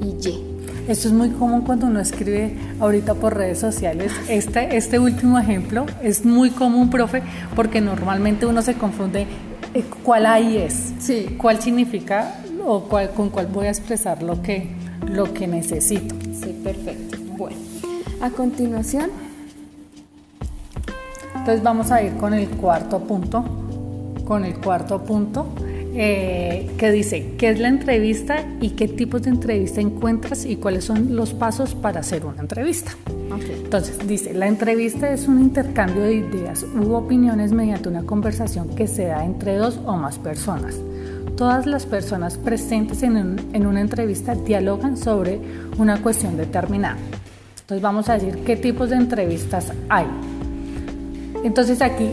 y 0.00 0.28
Y. 0.28 0.50
Esto 0.88 1.08
es 1.08 1.14
muy 1.14 1.30
común 1.30 1.60
cuando 1.62 1.86
uno 1.86 2.00
escribe 2.00 2.56
ahorita 2.80 3.14
por 3.14 3.36
redes 3.36 3.58
sociales. 3.58 4.12
Este, 4.28 4.76
este 4.76 4.98
último 4.98 5.38
ejemplo 5.38 5.86
es 6.02 6.24
muy 6.24 6.50
común, 6.50 6.90
profe, 6.90 7.22
porque 7.54 7.80
normalmente 7.80 8.46
uno 8.46 8.60
se 8.62 8.74
confunde 8.74 9.26
eh, 9.72 9.84
cuál 10.02 10.26
ahí 10.26 10.56
es, 10.56 10.92
sí. 10.98 11.36
cuál 11.38 11.60
significa 11.60 12.34
o 12.66 12.80
cuál, 12.84 13.10
con 13.10 13.30
cuál 13.30 13.46
voy 13.46 13.66
a 13.66 13.70
expresar 13.70 14.22
lo 14.22 14.42
que, 14.42 14.68
lo 15.06 15.32
que 15.32 15.46
necesito. 15.46 16.14
Sí, 16.32 16.58
perfecto. 16.64 17.18
Bueno, 17.36 17.56
a 18.20 18.30
continuación. 18.30 19.10
Entonces 21.36 21.62
vamos 21.62 21.90
a 21.92 22.02
ir 22.02 22.14
con 22.14 22.34
el 22.34 22.48
cuarto 22.48 22.98
punto, 23.00 23.44
con 24.24 24.44
el 24.44 24.54
cuarto 24.58 25.04
punto 25.04 25.46
eh, 25.92 26.70
que 26.78 26.92
dice 26.92 27.34
qué 27.36 27.50
es 27.50 27.58
la 27.58 27.68
entrevista 27.68 28.44
y 28.60 28.70
qué 28.70 28.86
tipos 28.86 29.22
de 29.22 29.30
entrevista 29.30 29.80
encuentras 29.80 30.44
y 30.44 30.56
cuáles 30.56 30.84
son 30.84 31.16
los 31.16 31.34
pasos 31.34 31.74
para 31.74 32.00
hacer 32.00 32.24
una 32.24 32.40
entrevista. 32.40 32.92
Entonces 33.62 33.98
dice, 34.06 34.34
la 34.34 34.46
entrevista 34.46 35.10
es 35.12 35.26
un 35.26 35.40
intercambio 35.40 36.02
de 36.02 36.14
ideas 36.14 36.64
u 36.64 36.94
opiniones 36.94 37.52
mediante 37.52 37.88
una 37.88 38.04
conversación 38.04 38.68
que 38.74 38.86
se 38.86 39.06
da 39.06 39.24
entre 39.24 39.56
dos 39.56 39.80
o 39.84 39.96
más 39.96 40.18
personas. 40.18 40.76
Todas 41.36 41.66
las 41.66 41.86
personas 41.86 42.36
presentes 42.36 43.02
en, 43.02 43.40
en 43.52 43.66
una 43.66 43.80
entrevista 43.80 44.34
dialogan 44.34 44.96
sobre 44.96 45.40
una 45.78 46.02
cuestión 46.02 46.36
determinada. 46.36 46.98
Entonces 47.60 47.82
vamos 47.82 48.08
a 48.08 48.14
decir 48.14 48.44
qué 48.44 48.56
tipos 48.56 48.90
de 48.90 48.96
entrevistas 48.96 49.72
hay. 49.88 50.06
Entonces 51.44 51.80
aquí 51.80 52.08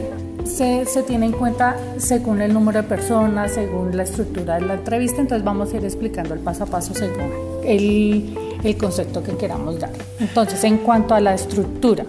se, 0.48 0.86
se, 0.86 1.04
tiene 1.04 1.28
en 1.28 1.32
cuenta 1.34 1.78
según 1.98 2.42
el 2.42 2.54
número 2.54 2.82
de 2.82 2.88
personas, 2.88 3.52
según 3.52 3.96
la 3.96 4.04
estructura 4.04 4.56
de 4.56 4.62
la 4.62 4.74
entrevista, 4.76 5.22
entonces 5.22 5.44
vamos 5.46 5.74
a 5.74 5.78
ir 5.78 5.86
explicando 5.86 6.34
el 6.34 6.40
paso 6.40 6.64
a 6.64 6.68
paso 6.68 6.94
según 6.94 7.32
el, 7.64 8.38
el 8.64 8.78
concepto 8.78 9.24
que 9.24 9.36
queramos 9.36 9.80
dar. 9.80 9.92
Entonces, 10.20 10.64
en 10.64 10.78
cuanto 10.80 11.14
a 11.14 11.20
la 11.20 11.34
estructura, 11.34 12.06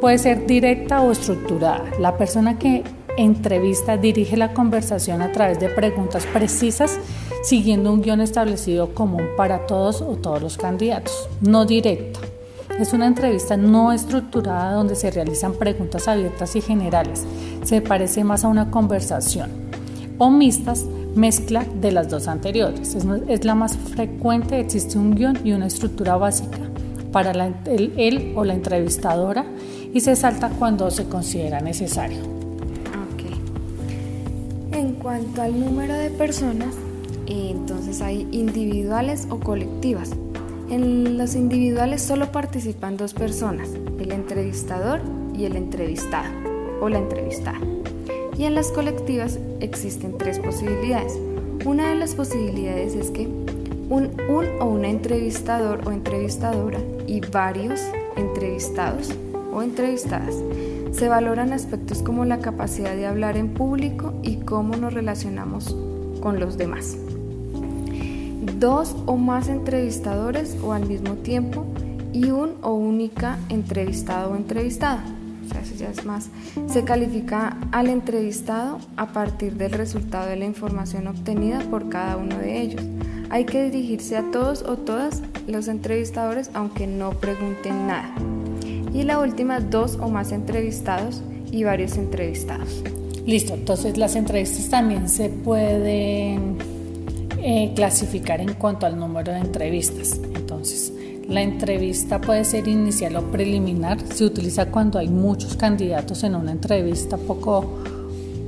puede 0.00 0.18
ser 0.18 0.46
directa 0.46 1.02
o 1.02 1.12
estructurada. 1.12 1.84
La 1.98 2.16
persona 2.16 2.58
que 2.58 2.82
entrevista 3.16 3.96
dirige 3.96 4.36
la 4.36 4.54
conversación 4.54 5.22
a 5.22 5.32
través 5.32 5.58
de 5.60 5.68
preguntas 5.68 6.26
precisas 6.26 6.98
siguiendo 7.42 7.92
un 7.92 8.02
guion 8.02 8.20
establecido 8.20 8.94
común 8.94 9.28
para 9.36 9.66
todos 9.66 10.02
o 10.02 10.16
todos 10.16 10.42
los 10.42 10.56
candidatos, 10.56 11.28
no 11.40 11.64
directa. 11.64 12.20
Es 12.78 12.94
una 12.94 13.06
entrevista 13.06 13.56
no 13.58 13.92
estructurada 13.92 14.72
donde 14.72 14.94
se 14.94 15.10
realizan 15.10 15.52
preguntas 15.52 16.08
abiertas 16.08 16.56
y 16.56 16.62
generales. 16.62 17.26
Se 17.62 17.80
parece 17.80 18.24
más 18.24 18.44
a 18.44 18.48
una 18.48 18.70
conversación. 18.70 19.50
O 20.18 20.30
mixtas, 20.30 20.84
mezcla 21.14 21.64
de 21.80 21.92
las 21.92 22.08
dos 22.08 22.28
anteriores. 22.28 22.94
Es, 22.94 23.44
la 23.44 23.54
más 23.54 23.76
frecuente, 23.76 24.60
existe 24.60 24.98
un 24.98 25.14
guion 25.14 25.38
y 25.44 25.52
una 25.52 25.66
estructura 25.66 26.16
básica 26.16 26.58
para 27.12 27.34
la, 27.34 27.46
el, 27.66 27.92
él 27.96 28.32
o 28.36 28.44
la 28.44 28.54
entrevistadora 28.54 29.44
y 29.92 30.00
se 30.00 30.14
salta 30.16 30.50
cuando 30.50 30.90
se 30.90 31.06
considera 31.06 31.60
necesario. 31.60 32.18
En 34.72 34.94
cuanto 34.94 35.42
al 35.42 35.58
número 35.58 35.94
de 35.94 36.10
personas, 36.10 36.74
entonces 37.26 38.00
hay 38.00 38.26
individuales 38.30 39.26
o 39.30 39.38
colectivas. 39.38 40.10
En 40.70 41.18
los 41.18 41.34
individuales 41.34 42.02
solo 42.02 42.30
participan 42.32 42.96
dos 42.96 43.12
personas, 43.12 43.68
el 43.98 44.12
entrevistador 44.12 45.00
y 45.36 45.44
el 45.44 45.56
entrevistado 45.56 46.49
o 46.80 46.88
la 46.88 46.98
entrevistada. 46.98 47.60
Y 48.36 48.44
en 48.44 48.54
las 48.54 48.72
colectivas 48.72 49.38
existen 49.60 50.16
tres 50.18 50.38
posibilidades. 50.38 51.18
Una 51.64 51.90
de 51.90 51.96
las 51.96 52.14
posibilidades 52.14 52.94
es 52.94 53.10
que 53.10 53.26
un, 53.26 54.10
un 54.28 54.46
o 54.60 54.66
una 54.66 54.88
entrevistador 54.88 55.86
o 55.86 55.92
entrevistadora 55.92 56.78
y 57.06 57.20
varios 57.20 57.80
entrevistados 58.16 59.10
o 59.52 59.62
entrevistadas 59.62 60.34
se 60.92 61.08
valoran 61.08 61.52
aspectos 61.52 62.02
como 62.02 62.24
la 62.24 62.38
capacidad 62.38 62.96
de 62.96 63.06
hablar 63.06 63.36
en 63.36 63.48
público 63.48 64.14
y 64.22 64.36
cómo 64.36 64.76
nos 64.76 64.94
relacionamos 64.94 65.76
con 66.20 66.40
los 66.40 66.56
demás 66.56 66.96
dos 68.60 68.94
o 69.06 69.16
más 69.16 69.48
entrevistadores 69.48 70.56
o 70.62 70.72
al 70.72 70.86
mismo 70.86 71.14
tiempo 71.14 71.64
y 72.12 72.30
un 72.30 72.56
o 72.62 72.74
única 72.74 73.38
entrevistado 73.48 74.32
o 74.32 74.36
entrevistada. 74.36 75.02
Ya 75.78 75.90
es 75.90 76.04
más. 76.04 76.28
Se 76.68 76.84
califica 76.84 77.56
al 77.72 77.88
entrevistado 77.88 78.78
a 78.96 79.12
partir 79.12 79.54
del 79.54 79.72
resultado 79.72 80.28
de 80.28 80.36
la 80.36 80.44
información 80.44 81.06
obtenida 81.06 81.60
por 81.70 81.88
cada 81.88 82.16
uno 82.16 82.38
de 82.38 82.60
ellos. 82.60 82.82
Hay 83.30 83.44
que 83.44 83.64
dirigirse 83.64 84.16
a 84.16 84.30
todos 84.30 84.62
o 84.62 84.76
todas 84.76 85.22
los 85.46 85.68
entrevistadores 85.68 86.50
aunque 86.54 86.86
no 86.86 87.12
pregunten 87.12 87.86
nada. 87.86 88.12
Y 88.92 89.04
la 89.04 89.20
última, 89.20 89.60
dos 89.60 89.98
o 90.00 90.08
más 90.08 90.32
entrevistados 90.32 91.22
y 91.50 91.64
varios 91.64 91.96
entrevistados. 91.96 92.82
Listo, 93.24 93.54
entonces 93.54 93.96
las 93.96 94.16
entrevistas 94.16 94.68
también 94.68 95.08
se 95.08 95.28
pueden 95.28 96.58
eh, 97.38 97.72
clasificar 97.74 98.40
en 98.40 98.54
cuanto 98.54 98.86
al 98.86 98.98
número 98.98 99.32
de 99.32 99.38
entrevistas. 99.38 100.20
Entonces, 100.34 100.92
la 101.30 101.42
entrevista 101.42 102.20
puede 102.20 102.44
ser 102.44 102.66
inicial 102.66 103.16
o 103.16 103.22
preliminar. 103.30 103.98
Se 104.14 104.24
utiliza 104.24 104.66
cuando 104.66 104.98
hay 104.98 105.08
muchos 105.08 105.56
candidatos 105.56 106.24
en 106.24 106.34
una 106.34 106.50
entrevista 106.50 107.16
poco 107.16 107.78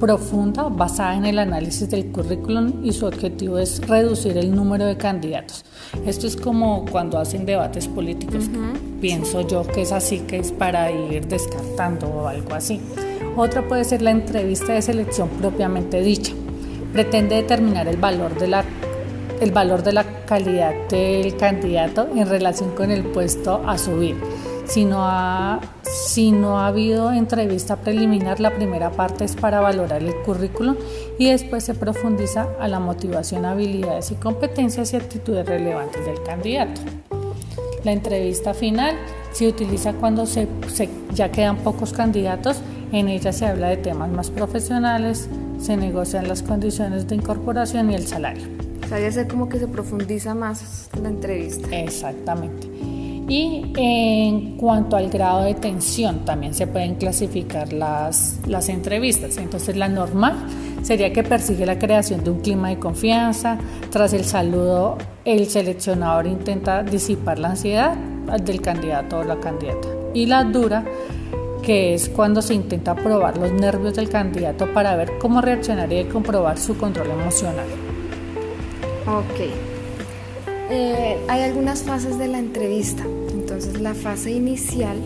profunda 0.00 0.64
basada 0.64 1.16
en 1.16 1.24
el 1.24 1.38
análisis 1.38 1.88
del 1.88 2.10
currículum 2.10 2.84
y 2.84 2.92
su 2.92 3.06
objetivo 3.06 3.58
es 3.58 3.80
reducir 3.86 4.36
el 4.36 4.52
número 4.52 4.84
de 4.84 4.96
candidatos. 4.96 5.64
Esto 6.04 6.26
es 6.26 6.34
como 6.34 6.84
cuando 6.86 7.18
hacen 7.18 7.46
debates 7.46 7.86
políticos. 7.86 8.50
Pienso 9.00 9.46
yo 9.46 9.62
que 9.62 9.82
es 9.82 9.92
así, 9.92 10.18
que 10.18 10.40
es 10.40 10.50
para 10.50 10.90
ir 10.90 11.28
descartando 11.28 12.08
o 12.08 12.26
algo 12.26 12.52
así. 12.52 12.80
Otra 13.36 13.66
puede 13.66 13.84
ser 13.84 14.02
la 14.02 14.10
entrevista 14.10 14.72
de 14.72 14.82
selección 14.82 15.28
propiamente 15.28 16.02
dicha 16.02 16.32
pretende 16.92 17.36
determinar 17.36 17.88
el 17.88 17.96
valor 17.96 18.38
de 18.38 18.48
la 18.48 18.64
el 19.42 19.50
valor 19.50 19.83
de 19.83 19.92
la 19.92 20.05
calidad 20.24 20.72
del 20.88 21.37
candidato 21.37 22.09
en 22.14 22.28
relación 22.28 22.70
con 22.76 22.90
el 22.90 23.02
puesto 23.02 23.62
a 23.66 23.76
subir. 23.76 24.16
Si 24.66 24.85
no, 24.85 24.98
ha, 25.00 25.61
si 25.83 26.31
no 26.31 26.61
ha 26.61 26.68
habido 26.68 27.12
entrevista 27.12 27.76
preliminar, 27.76 28.38
la 28.38 28.55
primera 28.55 28.92
parte 28.92 29.24
es 29.24 29.35
para 29.35 29.61
valorar 29.61 30.02
el 30.02 30.14
currículum 30.22 30.76
y 31.18 31.31
después 31.31 31.64
se 31.64 31.74
profundiza 31.74 32.46
a 32.61 32.68
la 32.68 32.78
motivación, 32.78 33.44
habilidades 33.44 34.12
y 34.12 34.14
competencias 34.14 34.92
y 34.92 34.96
actitudes 34.96 35.44
relevantes 35.44 36.07
del 36.07 36.22
candidato. 36.22 36.81
La 37.83 37.90
entrevista 37.90 38.55
final 38.55 38.96
se 39.33 39.48
utiliza 39.48 39.92
cuando 39.94 40.24
se, 40.24 40.46
ya 41.12 41.33
quedan 41.33 41.57
pocos 41.57 41.92
candidatos, 41.92 42.59
en 42.92 43.09
ella 43.09 43.33
se 43.33 43.46
habla 43.46 43.68
de 43.68 43.78
temas 43.78 44.11
más 44.11 44.31
profesionales, 44.31 45.28
se 45.59 45.76
negocian 45.76 46.28
las 46.28 46.44
condiciones 46.44 47.09
de 47.09 47.16
incorporación 47.16 47.90
y 47.90 47.96
el 47.96 48.07
salario. 48.07 48.71
O 48.84 48.88
sea, 48.88 49.00
ya 49.00 49.10
sé 49.10 49.26
como 49.26 49.48
que 49.48 49.58
se 49.58 49.68
profundiza 49.68 50.34
más 50.34 50.90
la 51.00 51.08
entrevista. 51.08 51.68
Exactamente. 51.76 52.68
Y 53.28 53.72
en 53.76 54.56
cuanto 54.56 54.96
al 54.96 55.08
grado 55.08 55.44
de 55.44 55.54
tensión, 55.54 56.24
también 56.24 56.54
se 56.54 56.66
pueden 56.66 56.96
clasificar 56.96 57.72
las, 57.72 58.40
las 58.46 58.68
entrevistas. 58.68 59.38
Entonces, 59.38 59.76
la 59.76 59.88
normal 59.88 60.34
sería 60.82 61.12
que 61.12 61.22
persigue 61.22 61.64
la 61.64 61.78
creación 61.78 62.24
de 62.24 62.30
un 62.30 62.40
clima 62.40 62.68
de 62.68 62.78
confianza. 62.78 63.58
Tras 63.90 64.12
el 64.12 64.24
saludo, 64.24 64.98
el 65.24 65.46
seleccionador 65.46 66.26
intenta 66.26 66.82
disipar 66.82 67.38
la 67.38 67.50
ansiedad 67.50 67.96
del 67.96 68.60
candidato 68.60 69.20
o 69.20 69.24
la 69.24 69.38
candidata. 69.38 69.88
Y 70.14 70.26
la 70.26 70.44
dura 70.44 70.84
que 71.62 71.94
es 71.94 72.08
cuando 72.08 72.42
se 72.42 72.54
intenta 72.54 72.94
probar 72.94 73.38
los 73.38 73.52
nervios 73.52 73.94
del 73.94 74.08
candidato 74.08 74.66
para 74.74 74.96
ver 74.96 75.12
cómo 75.20 75.40
reaccionaría 75.40 76.00
y 76.00 76.04
comprobar 76.04 76.58
su 76.58 76.76
control 76.76 77.12
emocional. 77.12 77.66
Ok. 79.06 79.40
Eh, 80.70 81.18
hay 81.28 81.42
algunas 81.42 81.82
fases 81.82 82.18
de 82.18 82.28
la 82.28 82.38
entrevista. 82.38 83.04
Entonces 83.32 83.80
la 83.80 83.94
fase 83.94 84.30
inicial 84.30 84.96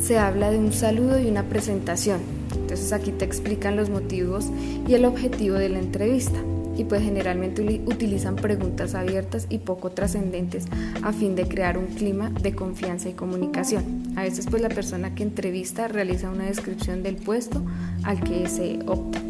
se 0.00 0.18
habla 0.18 0.50
de 0.50 0.58
un 0.58 0.72
saludo 0.72 1.20
y 1.20 1.26
una 1.26 1.44
presentación. 1.44 2.20
Entonces 2.54 2.92
aquí 2.92 3.10
te 3.10 3.24
explican 3.24 3.76
los 3.76 3.90
motivos 3.90 4.46
y 4.86 4.94
el 4.94 5.04
objetivo 5.04 5.56
de 5.56 5.68
la 5.68 5.78
entrevista 5.78 6.40
y 6.76 6.84
pues 6.84 7.02
generalmente 7.02 7.82
utilizan 7.84 8.36
preguntas 8.36 8.94
abiertas 8.94 9.46
y 9.50 9.58
poco 9.58 9.90
trascendentes 9.90 10.64
a 11.02 11.12
fin 11.12 11.34
de 11.34 11.46
crear 11.46 11.76
un 11.76 11.86
clima 11.86 12.30
de 12.30 12.54
confianza 12.54 13.08
y 13.08 13.12
comunicación. 13.12 14.14
A 14.16 14.22
veces 14.22 14.46
pues 14.48 14.62
la 14.62 14.68
persona 14.68 15.14
que 15.14 15.22
entrevista 15.22 15.88
realiza 15.88 16.30
una 16.30 16.46
descripción 16.46 17.02
del 17.02 17.16
puesto 17.16 17.60
al 18.04 18.22
que 18.22 18.48
se 18.48 18.78
opta. 18.86 19.20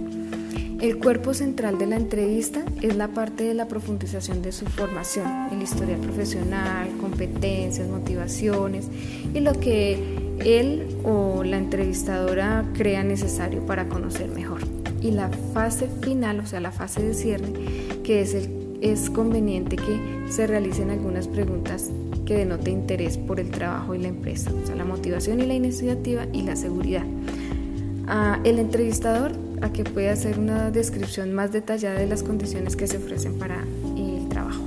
El 0.81 0.97
cuerpo 0.97 1.35
central 1.35 1.77
de 1.77 1.87
la 1.87 1.97
entrevista 1.97 2.65
es 2.81 2.97
la 2.97 3.09
parte 3.09 3.45
de 3.45 3.53
la 3.53 3.69
profundización 3.69 4.41
de 4.41 4.51
su 4.51 4.65
formación, 4.65 5.27
el 5.53 5.61
historial 5.61 6.01
profesional, 6.01 6.89
competencias, 6.99 7.87
motivaciones 7.87 8.89
y 9.35 9.41
lo 9.41 9.53
que 9.61 9.99
él 10.43 10.87
o 11.05 11.45
la 11.45 11.59
entrevistadora 11.59 12.65
crea 12.73 13.05
necesario 13.05 13.67
para 13.67 13.91
conocer 13.91 14.31
mejor. 14.31 14.63
Y 15.03 15.11
la 15.11 15.29
fase 15.53 15.87
final, 16.01 16.41
o 16.41 16.47
sea, 16.47 16.61
la 16.61 16.73
fase 16.73 17.03
de 17.03 17.13
cierre, 17.13 17.53
que 18.03 18.23
es, 18.23 18.33
el, 18.33 18.79
es 18.81 19.11
conveniente 19.11 19.77
que 19.77 20.25
se 20.31 20.47
realicen 20.47 20.89
algunas 20.89 21.29
preguntas 21.29 21.91
que 22.25 22.37
denote 22.37 22.71
interés 22.71 23.19
por 23.19 23.39
el 23.39 23.51
trabajo 23.51 23.95
y 23.95 23.99
la 23.99 24.09
empresa, 24.09 24.51
o 24.51 24.67
sea, 24.67 24.77
la 24.77 24.87
motivación 24.87 25.41
y 25.41 25.47
la 25.47 25.55
iniciativa 25.55 26.25
y 26.33 26.41
la 26.41 26.57
seguridad. 26.57 27.05
Ah, 28.07 28.41
el 28.45 28.59
entrevistador 28.59 29.50
a 29.63 29.73
que 29.73 29.85
puede 29.85 30.11
hacer 30.11 30.39
una 30.39 30.71
descripción 30.71 31.33
más 31.33 31.53
detallada 31.53 31.99
de 31.99 32.07
las 32.07 32.23
condiciones 32.23 32.77
que 32.77 32.87
se 32.87 32.99
ofrecen 32.99 33.39
para 33.39 33.65
el 33.97 34.29
trabajo. 34.29 34.63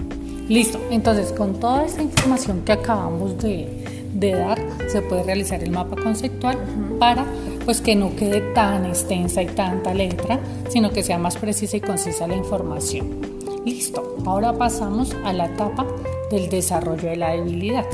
Listo, 0.47 0.79
entonces 0.91 1.32
con 1.32 1.60
toda 1.60 1.86
esta 1.86 2.01
información 2.01 2.62
que 2.65 2.73
acabamos 2.73 3.38
de, 3.41 3.86
de 4.13 4.32
dar, 4.32 4.60
se 4.88 5.01
puede 5.01 5.23
realizar 5.23 5.63
el 5.63 5.71
mapa 5.71 5.95
conceptual 6.01 6.58
para 6.99 7.25
pues 7.65 7.82
que 7.82 7.95
no 7.95 8.15
quede 8.15 8.41
tan 8.53 8.86
extensa 8.86 9.41
y 9.41 9.47
tanta 9.47 9.93
letra, 9.93 10.39
sino 10.69 10.91
que 10.91 11.01
sea 11.01 11.17
más 11.17 11.38
precisa 11.38 11.77
y 11.77 11.82
concisa 11.82 12.27
la 12.27 12.36
información. 12.36 13.21
Listo, 13.65 14.17
ahora 14.25 14.53
pasamos 14.53 15.15
a 15.23 15.32
la 15.32 15.45
etapa 15.45 15.86
del 16.29 16.49
desarrollo 16.49 17.10
de 17.10 17.15
la 17.15 17.32
debilidad. 17.32 17.86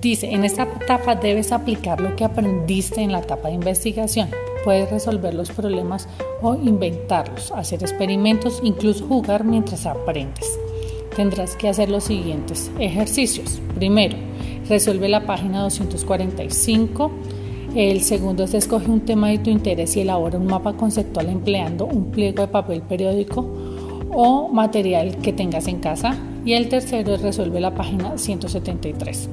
Dice, 0.00 0.30
en 0.30 0.44
esta 0.44 0.64
etapa 0.64 1.14
debes 1.16 1.52
aplicar 1.52 2.00
lo 2.00 2.16
que 2.16 2.24
aprendiste 2.24 3.02
en 3.02 3.12
la 3.12 3.20
etapa 3.20 3.48
de 3.48 3.54
investigación. 3.54 4.28
Puedes 4.64 4.90
resolver 4.90 5.34
los 5.34 5.50
problemas 5.50 6.08
o 6.40 6.54
inventarlos, 6.54 7.52
hacer 7.52 7.82
experimentos, 7.82 8.60
incluso 8.62 9.06
jugar 9.06 9.44
mientras 9.44 9.86
aprendes. 9.86 10.58
Tendrás 11.14 11.54
que 11.54 11.68
hacer 11.68 11.90
los 11.90 12.04
siguientes 12.04 12.70
ejercicios. 12.78 13.60
Primero, 13.74 14.16
resuelve 14.68 15.08
la 15.08 15.26
página 15.26 15.62
245. 15.62 17.10
El 17.74 18.02
segundo 18.02 18.44
es 18.44 18.54
escoge 18.54 18.90
un 18.90 19.00
tema 19.00 19.28
de 19.28 19.38
tu 19.38 19.50
interés 19.50 19.96
y 19.96 20.00
elabora 20.00 20.38
un 20.38 20.46
mapa 20.46 20.74
conceptual 20.74 21.28
empleando 21.28 21.86
un 21.86 22.10
pliego 22.10 22.42
de 22.42 22.48
papel 22.48 22.82
periódico 22.82 23.46
o 24.10 24.48
material 24.48 25.16
que 25.18 25.32
tengas 25.32 25.66
en 25.66 25.80
casa 25.80 26.16
y 26.44 26.52
el 26.52 26.68
tercero 26.68 27.14
es 27.14 27.22
resuelve 27.22 27.60
la 27.60 27.74
página 27.74 28.16
173. 28.16 29.28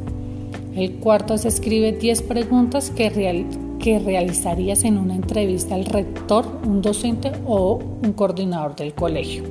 El 0.76 0.94
cuarto 0.96 1.34
es 1.34 1.46
escribe 1.46 1.92
10 1.92 2.22
preguntas 2.24 2.90
que, 2.90 3.10
que 3.82 4.00
realizarías 4.00 4.84
en 4.84 4.98
una 4.98 5.16
entrevista 5.16 5.76
al 5.76 5.86
rector, 5.86 6.46
un 6.66 6.82
docente 6.82 7.32
o 7.46 7.80
un 8.04 8.14
coordinador 8.14 8.76
del 8.76 8.94
colegio. 8.94 9.44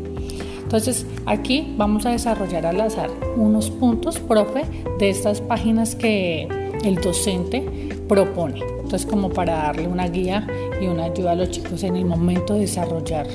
Entonces 0.62 1.04
aquí 1.26 1.74
vamos 1.76 2.06
a 2.06 2.10
desarrollar 2.10 2.64
al 2.64 2.80
azar 2.80 3.10
unos 3.36 3.70
puntos, 3.70 4.20
profe, 4.20 4.62
de 5.00 5.10
estas 5.10 5.40
páginas 5.40 5.96
que 5.96 6.46
el 6.84 6.94
docente 6.96 7.90
propone. 8.08 8.60
Entonces 8.82 9.04
como 9.04 9.30
para 9.30 9.56
darle 9.56 9.88
una 9.88 10.06
guía 10.06 10.46
y 10.80 10.86
una 10.86 11.04
ayuda 11.04 11.32
a 11.32 11.34
los 11.34 11.50
chicos 11.50 11.82
en 11.82 11.96
el 11.96 12.04
momento 12.04 12.54
de 12.54 12.60
desarrollar 12.60 13.26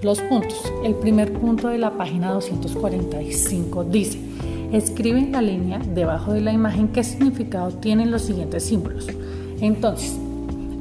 los 0.00 0.20
puntos. 0.22 0.60
El 0.82 0.94
primer 0.94 1.32
punto 1.32 1.68
de 1.68 1.76
la 1.76 1.90
página 1.90 2.32
245 2.32 3.84
dice, 3.84 4.18
escribe 4.72 5.18
en 5.18 5.32
la 5.32 5.42
línea 5.42 5.80
debajo 5.94 6.32
de 6.32 6.40
la 6.40 6.52
imagen 6.52 6.88
qué 6.88 7.04
significado 7.04 7.70
tienen 7.72 8.10
los 8.10 8.22
siguientes 8.22 8.64
símbolos. 8.64 9.08
Entonces, 9.60 10.18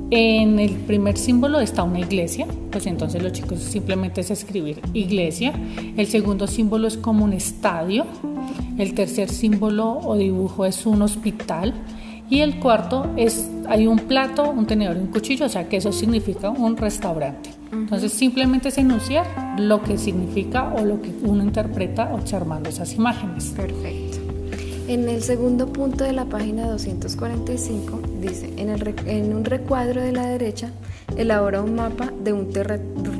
en 0.09 0.59
el 0.59 0.71
primer 0.71 1.17
símbolo 1.17 1.59
está 1.59 1.83
una 1.83 1.99
iglesia, 1.99 2.47
pues 2.71 2.85
entonces 2.85 3.21
los 3.21 3.33
chicos 3.33 3.59
simplemente 3.59 4.21
es 4.21 4.31
escribir 4.31 4.79
iglesia. 4.93 5.53
El 5.97 6.07
segundo 6.07 6.47
símbolo 6.47 6.87
es 6.87 6.97
como 6.97 7.25
un 7.25 7.33
estadio. 7.33 8.05
El 8.77 8.93
tercer 8.93 9.29
símbolo 9.29 9.99
o 9.99 10.15
dibujo 10.15 10.65
es 10.65 10.85
un 10.85 11.01
hospital. 11.01 11.73
Y 12.29 12.39
el 12.41 12.59
cuarto 12.59 13.07
es, 13.15 13.49
hay 13.67 13.87
un 13.87 13.99
plato, 13.99 14.49
un 14.49 14.65
tenedor 14.65 14.97
y 14.97 14.99
un 14.99 15.07
cuchillo, 15.07 15.45
o 15.45 15.49
sea 15.49 15.67
que 15.69 15.77
eso 15.77 15.91
significa 15.91 16.49
un 16.49 16.75
restaurante. 16.75 17.51
Entonces 17.71 18.11
simplemente 18.11 18.69
es 18.69 18.77
enunciar 18.77 19.25
lo 19.59 19.81
que 19.81 19.97
significa 19.97 20.73
o 20.73 20.85
lo 20.85 21.01
que 21.01 21.11
uno 21.23 21.43
interpreta 21.43 22.13
observando 22.13 22.69
esas 22.69 22.93
imágenes. 22.93 23.53
Perfecto. 23.55 24.06
En 24.87 25.09
el 25.09 25.21
segundo 25.21 25.73
punto 25.73 26.05
de 26.05 26.13
la 26.13 26.23
página 26.23 26.65
245 26.69 27.99
dice, 28.21 28.53
en, 28.55 28.69
el, 28.69 28.95
en 29.05 29.35
un 29.35 29.43
recuadro 29.43 30.01
de 30.01 30.13
la 30.13 30.25
derecha, 30.25 30.71
elabora 31.17 31.61
un 31.61 31.75
mapa 31.75 32.13
de 32.23 32.31
un 32.31 32.53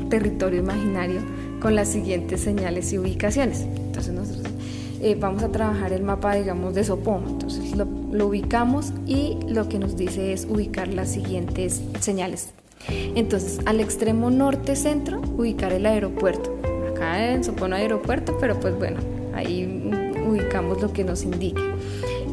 territorio 0.09 0.61
imaginario 0.61 1.19
con 1.61 1.75
las 1.75 1.89
siguientes 1.89 2.39
señales 2.39 2.93
y 2.93 2.99
ubicaciones. 2.99 3.63
Entonces 3.63 4.13
nosotros 4.13 4.53
eh, 5.01 5.17
vamos 5.19 5.43
a 5.43 5.51
trabajar 5.51 5.91
el 5.91 6.03
mapa, 6.03 6.35
digamos, 6.35 6.73
de 6.73 6.85
Sopón. 6.85 7.25
Entonces 7.27 7.75
lo, 7.75 7.85
lo 8.13 8.27
ubicamos 8.27 8.93
y 9.05 9.37
lo 9.49 9.67
que 9.67 9.77
nos 9.77 9.97
dice 9.97 10.31
es 10.31 10.45
ubicar 10.45 10.87
las 10.87 11.09
siguientes 11.11 11.81
señales. 11.99 12.51
Entonces, 12.87 13.59
al 13.65 13.81
extremo 13.81 14.29
norte-centro, 14.29 15.19
ubicar 15.19 15.73
el 15.73 15.85
aeropuerto. 15.85 16.55
Acá 16.91 17.33
en 17.33 17.43
Sopón 17.43 17.73
hay 17.73 17.81
aeropuerto, 17.81 18.37
pero 18.39 18.57
pues 18.57 18.77
bueno, 18.77 19.01
ahí 19.33 20.06
ubicamos 20.27 20.81
lo 20.81 20.93
que 20.93 21.03
nos 21.03 21.23
indique. 21.23 21.61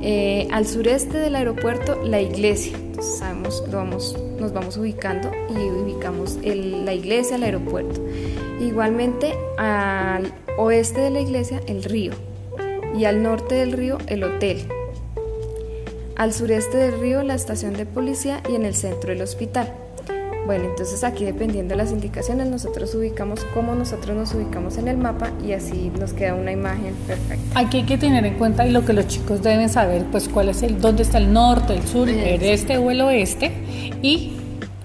Eh, 0.03 0.49
al 0.51 0.67
sureste 0.67 1.19
del 1.19 1.37
aeropuerto, 1.37 2.01
la 2.05 2.21
iglesia. 2.21 2.77
Sabemos, 3.01 3.65
lo 3.71 3.79
vamos, 3.79 4.17
nos 4.39 4.53
vamos 4.53 4.77
ubicando 4.77 5.31
y 5.51 5.71
ubicamos 5.71 6.39
la 6.43 6.93
iglesia, 6.93 7.37
el 7.37 7.43
aeropuerto. 7.43 8.01
Igualmente, 8.61 9.35
al 9.57 10.33
oeste 10.59 11.01
de 11.01 11.11
la 11.11 11.21
iglesia, 11.21 11.61
el 11.67 11.83
río 11.85 12.13
y 12.97 13.05
al 13.07 13.23
norte 13.23 13.57
del 13.57 13.73
río 13.73 13.99
el 14.07 14.25
hotel. 14.25 14.67
Al 16.17 16.33
sureste 16.33 16.77
del 16.77 17.01
río 17.01 17.23
la 17.23 17.35
estación 17.35 17.75
de 17.75 17.87
policía 17.87 18.43
y 18.49 18.55
en 18.55 18.65
el 18.65 18.75
centro 18.75 19.13
el 19.13 19.21
hospital. 19.23 19.73
Bueno, 20.47 20.65
entonces 20.67 21.03
aquí 21.05 21.25
dependiendo 21.25 21.73
de 21.73 21.83
las 21.83 21.91
indicaciones 21.91 22.49
nosotros 22.49 22.95
ubicamos 22.95 23.47
cómo 23.55 23.75
nosotros 23.75 24.15
nos 24.15 24.35
ubicamos 24.35 24.77
en 24.77 24.89
el 24.89 24.99
mapa 24.99 25.31
y 25.43 25.53
así 25.53 25.91
nos 25.99 26.13
queda 26.13 26.35
una 26.35 26.53
imagen 26.53 26.95
perfecta. 27.07 27.59
Aquí 27.59 27.79
hay 27.79 27.83
que 27.85 27.97
tener 27.97 28.27
en 28.27 28.35
cuenta 28.35 28.67
y 28.67 28.71
lo 28.71 28.85
que 28.85 28.93
los 28.93 29.07
chicos 29.07 29.43
deben 29.43 29.71
saber, 29.71 30.05
pues 30.11 30.29
cuál 30.29 30.51
es 30.51 30.63
el, 30.63 30.81
dónde 30.81 31.03
está 31.03 31.17
el 31.17 31.33
norte, 31.33 31.75
el 31.75 31.87
sur, 31.87 32.11
el 32.11 32.43
este 32.43 32.77
o 32.77 32.91
el 32.91 33.01
oeste 33.01 33.53
y 34.03 34.33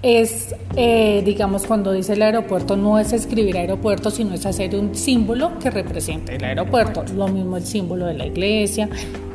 es, 0.02 0.56
eh, 0.78 1.22
digamos, 1.26 1.66
cuando 1.66 1.92
dice 1.92 2.14
el 2.14 2.22
aeropuerto, 2.22 2.78
no 2.78 2.98
es 2.98 3.12
escribir 3.12 3.58
aeropuerto, 3.58 4.12
sino 4.12 4.34
es 4.34 4.46
hacer 4.46 4.74
un 4.76 4.96
símbolo 4.96 5.60
que 5.60 5.70
represente 5.70 6.38
el 6.38 6.44
aeropuerto. 6.46 7.04
Lo 7.14 7.28
mismo 7.28 7.58
el 7.58 7.66
símbolo 7.66 8.06
de 8.06 8.14
la 8.14 8.26
iglesia, 8.26 8.88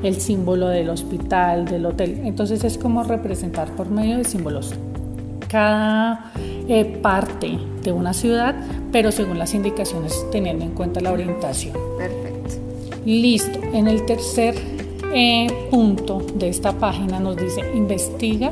el 0.03 0.19
símbolo 0.23 0.69
del 0.69 0.89
hospital, 0.89 1.67
del 1.67 1.85
hotel. 1.85 2.23
Entonces 2.25 2.65
es 2.65 2.79
como 2.79 3.05
representar 3.05 3.69
por 3.77 3.91
medio 3.91 4.17
de 4.17 4.25
símbolos 4.25 4.75
cada 5.55 6.33
eh, 6.69 6.85
parte 7.01 7.57
de 7.85 7.93
una 7.93 8.13
ciudad, 8.13 8.57
pero 8.91 9.13
según 9.13 9.39
las 9.39 9.55
indicaciones 9.55 10.27
teniendo 10.33 10.65
en 10.65 10.73
cuenta 10.73 11.01
la 11.01 11.13
orientación. 11.13 11.77
Perfecto. 11.97 12.57
Listo. 13.05 13.61
En 13.73 13.87
el 13.87 14.05
tercer 14.05 14.57
eh, 15.13 15.47
punto 15.71 16.27
de 16.35 16.49
esta 16.49 16.73
página 16.73 17.21
nos 17.21 17.37
dice 17.37 17.61
investiga 17.73 18.51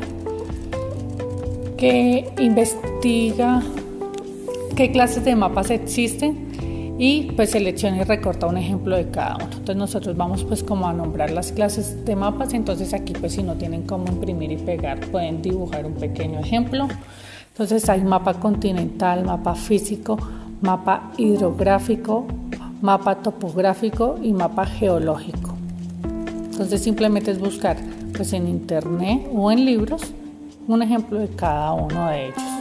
que 1.76 2.30
investiga 2.38 3.60
qué 4.76 4.92
clases 4.92 5.24
de 5.24 5.34
mapas 5.34 5.70
existen 5.70 6.41
y 7.04 7.32
pues 7.32 7.50
selecciona 7.50 7.96
y 7.96 8.04
recorta 8.04 8.46
un 8.46 8.56
ejemplo 8.56 8.94
de 8.94 9.08
cada 9.08 9.34
uno. 9.34 9.46
Entonces 9.46 9.74
nosotros 9.74 10.16
vamos 10.16 10.44
pues 10.44 10.62
como 10.62 10.86
a 10.86 10.92
nombrar 10.92 11.32
las 11.32 11.50
clases 11.50 12.04
de 12.04 12.14
mapas, 12.14 12.54
entonces 12.54 12.94
aquí 12.94 13.12
pues 13.12 13.32
si 13.32 13.42
no 13.42 13.56
tienen 13.56 13.82
cómo 13.82 14.06
imprimir 14.06 14.52
y 14.52 14.56
pegar 14.56 15.00
pueden 15.10 15.42
dibujar 15.42 15.84
un 15.84 15.94
pequeño 15.94 16.38
ejemplo. 16.38 16.86
Entonces 17.48 17.88
hay 17.88 18.02
mapa 18.02 18.34
continental, 18.34 19.24
mapa 19.24 19.56
físico, 19.56 20.16
mapa 20.60 21.10
hidrográfico, 21.18 22.24
mapa 22.80 23.16
topográfico 23.16 24.20
y 24.22 24.32
mapa 24.32 24.64
geológico. 24.64 25.56
Entonces 26.52 26.84
simplemente 26.84 27.32
es 27.32 27.40
buscar 27.40 27.78
pues 28.16 28.32
en 28.32 28.46
internet 28.46 29.28
o 29.34 29.50
en 29.50 29.64
libros 29.64 30.02
un 30.68 30.82
ejemplo 30.82 31.18
de 31.18 31.26
cada 31.30 31.72
uno 31.72 32.10
de 32.10 32.26
ellos. 32.26 32.51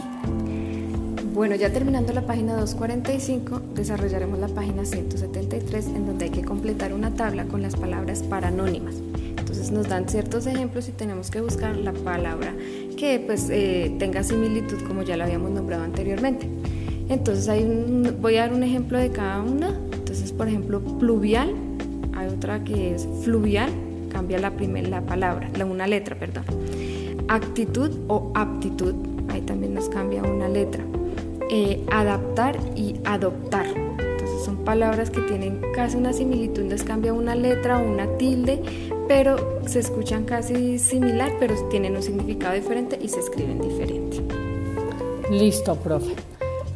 Bueno, 1.32 1.54
ya 1.54 1.72
terminando 1.72 2.12
la 2.12 2.26
página 2.26 2.54
245, 2.56 3.60
desarrollaremos 3.74 4.38
la 4.38 4.48
página 4.48 4.84
173 4.84 5.86
en 5.86 6.06
donde 6.06 6.26
hay 6.26 6.30
que 6.30 6.42
completar 6.42 6.92
una 6.92 7.14
tabla 7.14 7.46
con 7.46 7.62
las 7.62 7.74
palabras 7.74 8.22
paranónimas. 8.22 8.96
Entonces 9.38 9.70
nos 9.70 9.88
dan 9.88 10.08
ciertos 10.08 10.46
ejemplos 10.46 10.88
y 10.88 10.92
tenemos 10.92 11.30
que 11.30 11.40
buscar 11.40 11.76
la 11.76 11.92
palabra 11.92 12.52
que 12.98 13.18
pues 13.24 13.48
eh, 13.50 13.96
tenga 13.98 14.22
similitud 14.22 14.82
como 14.86 15.02
ya 15.02 15.16
lo 15.16 15.24
habíamos 15.24 15.50
nombrado 15.52 15.84
anteriormente. 15.84 16.48
Entonces 17.08 17.48
hay 17.48 17.64
voy 18.20 18.36
a 18.36 18.42
dar 18.42 18.52
un 18.52 18.62
ejemplo 18.62 18.98
de 18.98 19.10
cada 19.10 19.40
una. 19.40 19.68
Entonces, 19.68 20.32
por 20.32 20.48
ejemplo, 20.48 20.80
pluvial, 20.98 21.54
hay 22.14 22.28
otra 22.28 22.62
que 22.62 22.94
es 22.94 23.08
fluvial, 23.22 23.70
cambia 24.12 24.38
la 24.38 24.50
primera 24.50 24.88
la 24.88 25.00
palabra, 25.00 25.48
la 25.56 25.64
una 25.64 25.86
letra, 25.86 26.14
perdón 26.14 26.44
actitud 27.28 27.90
o 28.08 28.30
aptitud, 28.34 28.94
ahí 29.28 29.40
también 29.42 29.74
nos 29.74 29.88
cambia 29.88 30.22
una 30.22 30.48
letra. 30.48 30.84
Eh, 31.54 31.84
adaptar 31.90 32.58
y 32.74 32.94
adoptar, 33.04 33.66
entonces 33.66 34.42
son 34.42 34.64
palabras 34.64 35.10
que 35.10 35.20
tienen 35.20 35.60
casi 35.74 35.98
una 35.98 36.14
similitud, 36.14 36.62
les 36.62 36.82
cambia 36.82 37.12
una 37.12 37.34
letra 37.34 37.78
o 37.78 37.82
una 37.82 38.06
tilde, 38.16 38.62
pero 39.06 39.60
se 39.66 39.80
escuchan 39.80 40.24
casi 40.24 40.78
similar, 40.78 41.30
pero 41.38 41.54
tienen 41.68 41.94
un 41.94 42.02
significado 42.02 42.54
diferente 42.54 42.98
y 42.98 43.08
se 43.08 43.20
escriben 43.20 43.60
diferente. 43.60 44.22
Listo, 45.30 45.76
profe. 45.76 46.14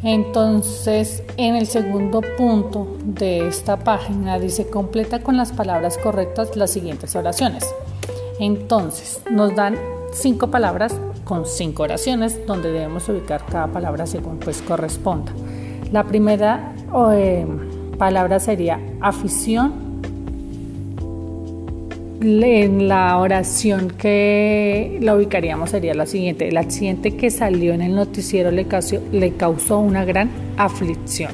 Entonces, 0.03 1.23
en 1.39 1.57
el 1.57 1.67
segundo 1.67 2.21
punto 2.37 2.99
de 3.03 3.49
esta 3.49 3.79
página 3.79 4.39
dice 4.39 4.67
completa 4.67 5.23
con 5.23 5.39
las 5.39 5.53
palabras 5.53 5.97
correctas 5.97 6.55
las 6.55 6.71
siguientes 6.71 7.17
oraciones. 7.17 7.65
Entonces, 8.39 9.23
nos 9.31 9.55
dan 9.57 9.79
cinco 10.13 10.51
palabras 10.51 10.95
con 11.27 11.45
cinco 11.45 11.83
oraciones 11.83 12.47
donde 12.47 12.71
debemos 12.71 13.09
ubicar 13.09 13.45
cada 13.45 13.67
palabra 13.67 14.07
según 14.07 14.39
pues 14.39 14.63
corresponda. 14.63 15.33
La 15.91 16.05
primera 16.05 16.73
eh, 17.15 17.45
palabra 17.99 18.39
sería 18.39 18.81
afición. 19.01 19.85
En 22.23 22.89
la 22.89 23.19
oración 23.19 23.91
que 23.91 24.99
la 25.03 25.15
ubicaríamos 25.17 25.71
sería 25.71 25.95
la 25.95 26.07
siguiente. 26.07 26.49
El 26.49 26.57
accidente 26.57 27.17
que 27.17 27.31
salió 27.31 27.75
en 27.75 27.83
el 27.83 27.95
noticiero 27.95 28.51
le 28.51 28.67
causó, 28.67 29.01
le 29.13 29.33
causó 29.33 29.81
una 29.81 30.05
gran 30.05 30.31
aflicción. 30.57 31.33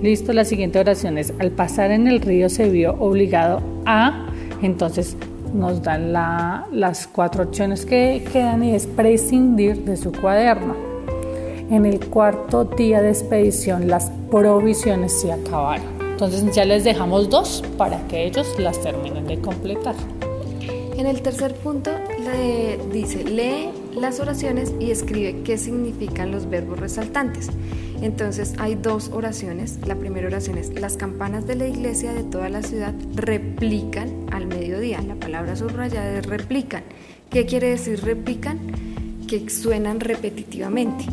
Listo, 0.00 0.32
la 0.32 0.44
siguiente 0.44 0.78
oración 0.78 1.18
es, 1.18 1.34
al 1.40 1.50
pasar 1.50 1.90
en 1.90 2.06
el 2.06 2.20
río 2.20 2.48
se 2.48 2.68
vio 2.68 2.94
obligado 2.98 3.60
a, 3.84 4.26
entonces 4.62 5.16
nos 5.52 5.82
dan 5.82 6.12
las 6.12 7.06
cuatro 7.06 7.44
opciones 7.44 7.86
que 7.86 8.24
quedan 8.32 8.62
y 8.62 8.74
es 8.74 8.86
prescindir 8.86 9.84
de 9.84 9.96
su 9.96 10.12
cuaderno. 10.12 10.74
En 11.70 11.84
el 11.84 11.98
cuarto 12.06 12.64
día 12.64 13.02
de 13.02 13.08
expedición 13.10 13.88
las 13.88 14.10
provisiones 14.30 15.12
se 15.20 15.32
acabaron. 15.32 15.86
Entonces 16.00 16.54
ya 16.54 16.64
les 16.64 16.84
dejamos 16.84 17.28
dos 17.28 17.62
para 17.76 17.98
que 18.08 18.26
ellos 18.26 18.58
las 18.58 18.80
terminen 18.80 19.26
de 19.26 19.40
completar. 19.40 19.94
En 20.96 21.06
el 21.06 21.20
tercer 21.20 21.54
punto 21.54 21.90
le 22.18 22.78
dice, 22.90 23.24
lee 23.24 23.70
las 23.96 24.20
oraciones 24.20 24.72
y 24.78 24.90
escribe 24.90 25.42
qué 25.42 25.58
significan 25.58 26.30
los 26.30 26.48
verbos 26.48 26.78
resaltantes. 26.78 27.48
Entonces 28.02 28.54
hay 28.58 28.74
dos 28.74 29.10
oraciones. 29.12 29.78
La 29.86 29.96
primera 29.96 30.26
oración 30.26 30.58
es, 30.58 30.78
las 30.78 30.96
campanas 30.96 31.46
de 31.46 31.56
la 31.56 31.66
iglesia 31.66 32.12
de 32.12 32.22
toda 32.22 32.48
la 32.48 32.62
ciudad 32.62 32.94
replican 33.14 34.26
al 34.32 34.46
mediodía. 34.46 35.00
La 35.00 35.14
palabra 35.14 35.56
subrayada 35.56 36.18
es 36.18 36.26
replican. 36.26 36.84
¿Qué 37.30 37.46
quiere 37.46 37.70
decir 37.70 38.02
replican? 38.04 38.58
Que 39.26 39.48
suenan 39.48 40.00
repetitivamente. 40.00 41.06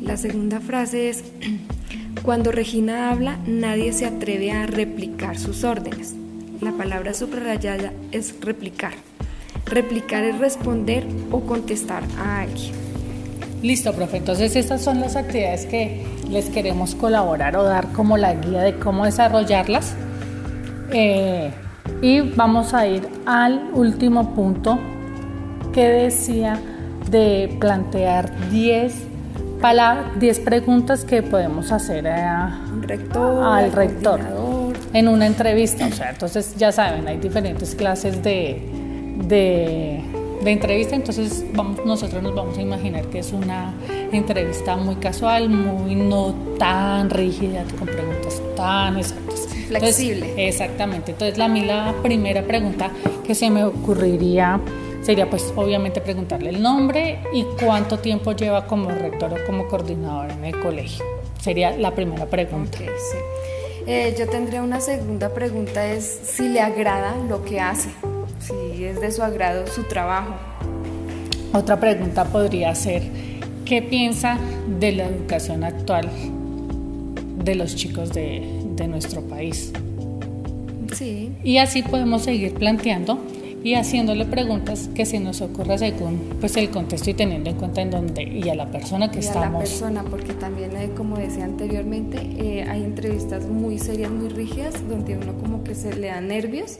La 0.00 0.16
segunda 0.16 0.60
frase 0.60 1.10
es, 1.10 1.24
cuando 2.22 2.52
Regina 2.52 3.10
habla, 3.10 3.38
nadie 3.46 3.92
se 3.92 4.06
atreve 4.06 4.50
a 4.50 4.66
replicar 4.66 5.38
sus 5.38 5.62
órdenes. 5.62 6.14
La 6.60 6.72
palabra 6.72 7.12
subrayada 7.12 7.92
es 8.12 8.34
replicar. 8.40 8.94
Replicar 9.66 10.24
es 10.24 10.38
responder 10.38 11.06
o 11.30 11.40
contestar 11.40 12.02
a 12.18 12.40
alguien. 12.40 12.72
Listo, 13.62 13.92
profe. 13.94 14.18
Entonces 14.18 14.56
estas 14.56 14.82
son 14.82 15.00
las 15.00 15.16
actividades 15.16 15.66
que 15.66 16.04
les 16.28 16.50
queremos 16.50 16.94
colaborar 16.94 17.56
o 17.56 17.62
dar 17.62 17.88
como 17.92 18.16
la 18.16 18.34
guía 18.34 18.62
de 18.62 18.78
cómo 18.78 19.04
desarrollarlas. 19.04 19.94
Eh, 20.92 21.50
y 22.02 22.20
vamos 22.20 22.74
a 22.74 22.86
ir 22.86 23.08
al 23.24 23.70
último 23.72 24.34
punto 24.34 24.78
que 25.72 25.88
decía 25.88 26.60
de 27.10 27.56
plantear 27.58 28.50
10 28.50 29.14
10 30.20 30.40
preguntas 30.40 31.04
que 31.06 31.22
podemos 31.22 31.72
hacer 31.72 32.04
rector, 32.82 33.42
al 33.42 33.72
rector 33.72 34.20
en 34.92 35.08
una 35.08 35.26
entrevista. 35.26 35.86
O 35.86 35.90
sea, 35.90 36.10
entonces 36.10 36.54
ya 36.56 36.70
saben, 36.70 37.08
hay 37.08 37.16
diferentes 37.16 37.74
clases 37.74 38.22
de, 38.22 38.62
de 39.16 40.02
de 40.44 40.52
entrevista, 40.52 40.94
entonces 40.94 41.44
vamos, 41.54 41.84
nosotros 41.84 42.22
nos 42.22 42.34
vamos 42.34 42.58
a 42.58 42.60
imaginar 42.60 43.06
que 43.06 43.20
es 43.20 43.32
una 43.32 43.74
entrevista 44.12 44.76
muy 44.76 44.96
casual, 44.96 45.48
muy 45.48 45.94
no 45.94 46.34
tan 46.58 47.10
rígida, 47.10 47.64
con 47.78 47.88
preguntas 47.88 48.40
tan 48.54 48.98
exactas. 48.98 49.48
Flexible. 49.68 50.46
exactamente. 50.46 51.12
Entonces, 51.12 51.38
la, 51.38 51.48
la 51.48 51.94
primera 52.02 52.42
pregunta 52.42 52.90
que 53.26 53.34
se 53.34 53.48
me 53.48 53.64
ocurriría 53.64 54.60
sería 55.02 55.28
pues 55.28 55.52
obviamente 55.56 56.02
preguntarle 56.02 56.50
el 56.50 56.62
nombre 56.62 57.20
y 57.32 57.44
cuánto 57.64 57.98
tiempo 57.98 58.32
lleva 58.32 58.66
como 58.66 58.90
rector 58.90 59.32
o 59.32 59.46
como 59.46 59.66
coordinador 59.68 60.30
en 60.30 60.44
el 60.44 60.60
colegio. 60.60 61.04
Sería 61.40 61.76
la 61.76 61.92
primera 61.92 62.26
pregunta. 62.26 62.78
Eh, 63.86 64.14
yo 64.18 64.28
tendría 64.28 64.62
una 64.62 64.80
segunda 64.80 65.30
pregunta, 65.30 65.86
es 65.86 66.20
si 66.24 66.48
le 66.48 66.60
agrada 66.60 67.16
lo 67.28 67.44
que 67.44 67.60
hace 67.60 67.90
si 68.46 68.84
es 68.84 69.00
de 69.00 69.10
su 69.10 69.22
agrado 69.22 69.66
su 69.66 69.84
trabajo. 69.84 70.34
Otra 71.52 71.78
pregunta 71.78 72.24
podría 72.24 72.74
ser, 72.74 73.02
¿qué 73.64 73.80
piensa 73.80 74.38
de 74.80 74.92
la 74.92 75.06
educación 75.06 75.64
actual 75.64 76.10
de 77.44 77.54
los 77.54 77.76
chicos 77.76 78.12
de, 78.12 78.42
de 78.76 78.88
nuestro 78.88 79.22
país? 79.22 79.72
Sí. 80.94 81.32
Y 81.42 81.58
así 81.58 81.82
podemos 81.82 82.22
seguir 82.22 82.54
planteando 82.54 83.18
y 83.64 83.74
haciéndole 83.74 84.26
preguntas 84.26 84.90
que 84.94 85.06
se 85.06 85.18
nos 85.18 85.40
ocurra 85.40 85.78
según 85.78 86.36
pues 86.38 86.54
el 86.58 86.68
contexto 86.68 87.08
y 87.08 87.14
teniendo 87.14 87.48
en 87.48 87.56
cuenta 87.56 87.80
en 87.80 87.90
dónde 87.90 88.22
y 88.22 88.46
a 88.50 88.54
la 88.54 88.66
persona 88.66 89.10
que 89.10 89.16
y 89.16 89.20
estamos. 89.20 89.46
A 89.46 89.50
la 89.52 89.58
persona, 89.58 90.04
porque 90.04 90.34
también 90.34 90.76
hay, 90.76 90.88
como 90.88 91.16
decía 91.16 91.44
anteriormente, 91.44 92.18
eh, 92.36 92.66
hay 92.68 92.84
entrevistas 92.84 93.46
muy 93.46 93.78
serias, 93.78 94.10
muy 94.10 94.28
rígidas, 94.28 94.86
donde 94.86 95.16
uno 95.16 95.32
como 95.40 95.64
que 95.64 95.74
se 95.74 95.96
le 95.96 96.08
da 96.08 96.20
nervios, 96.20 96.78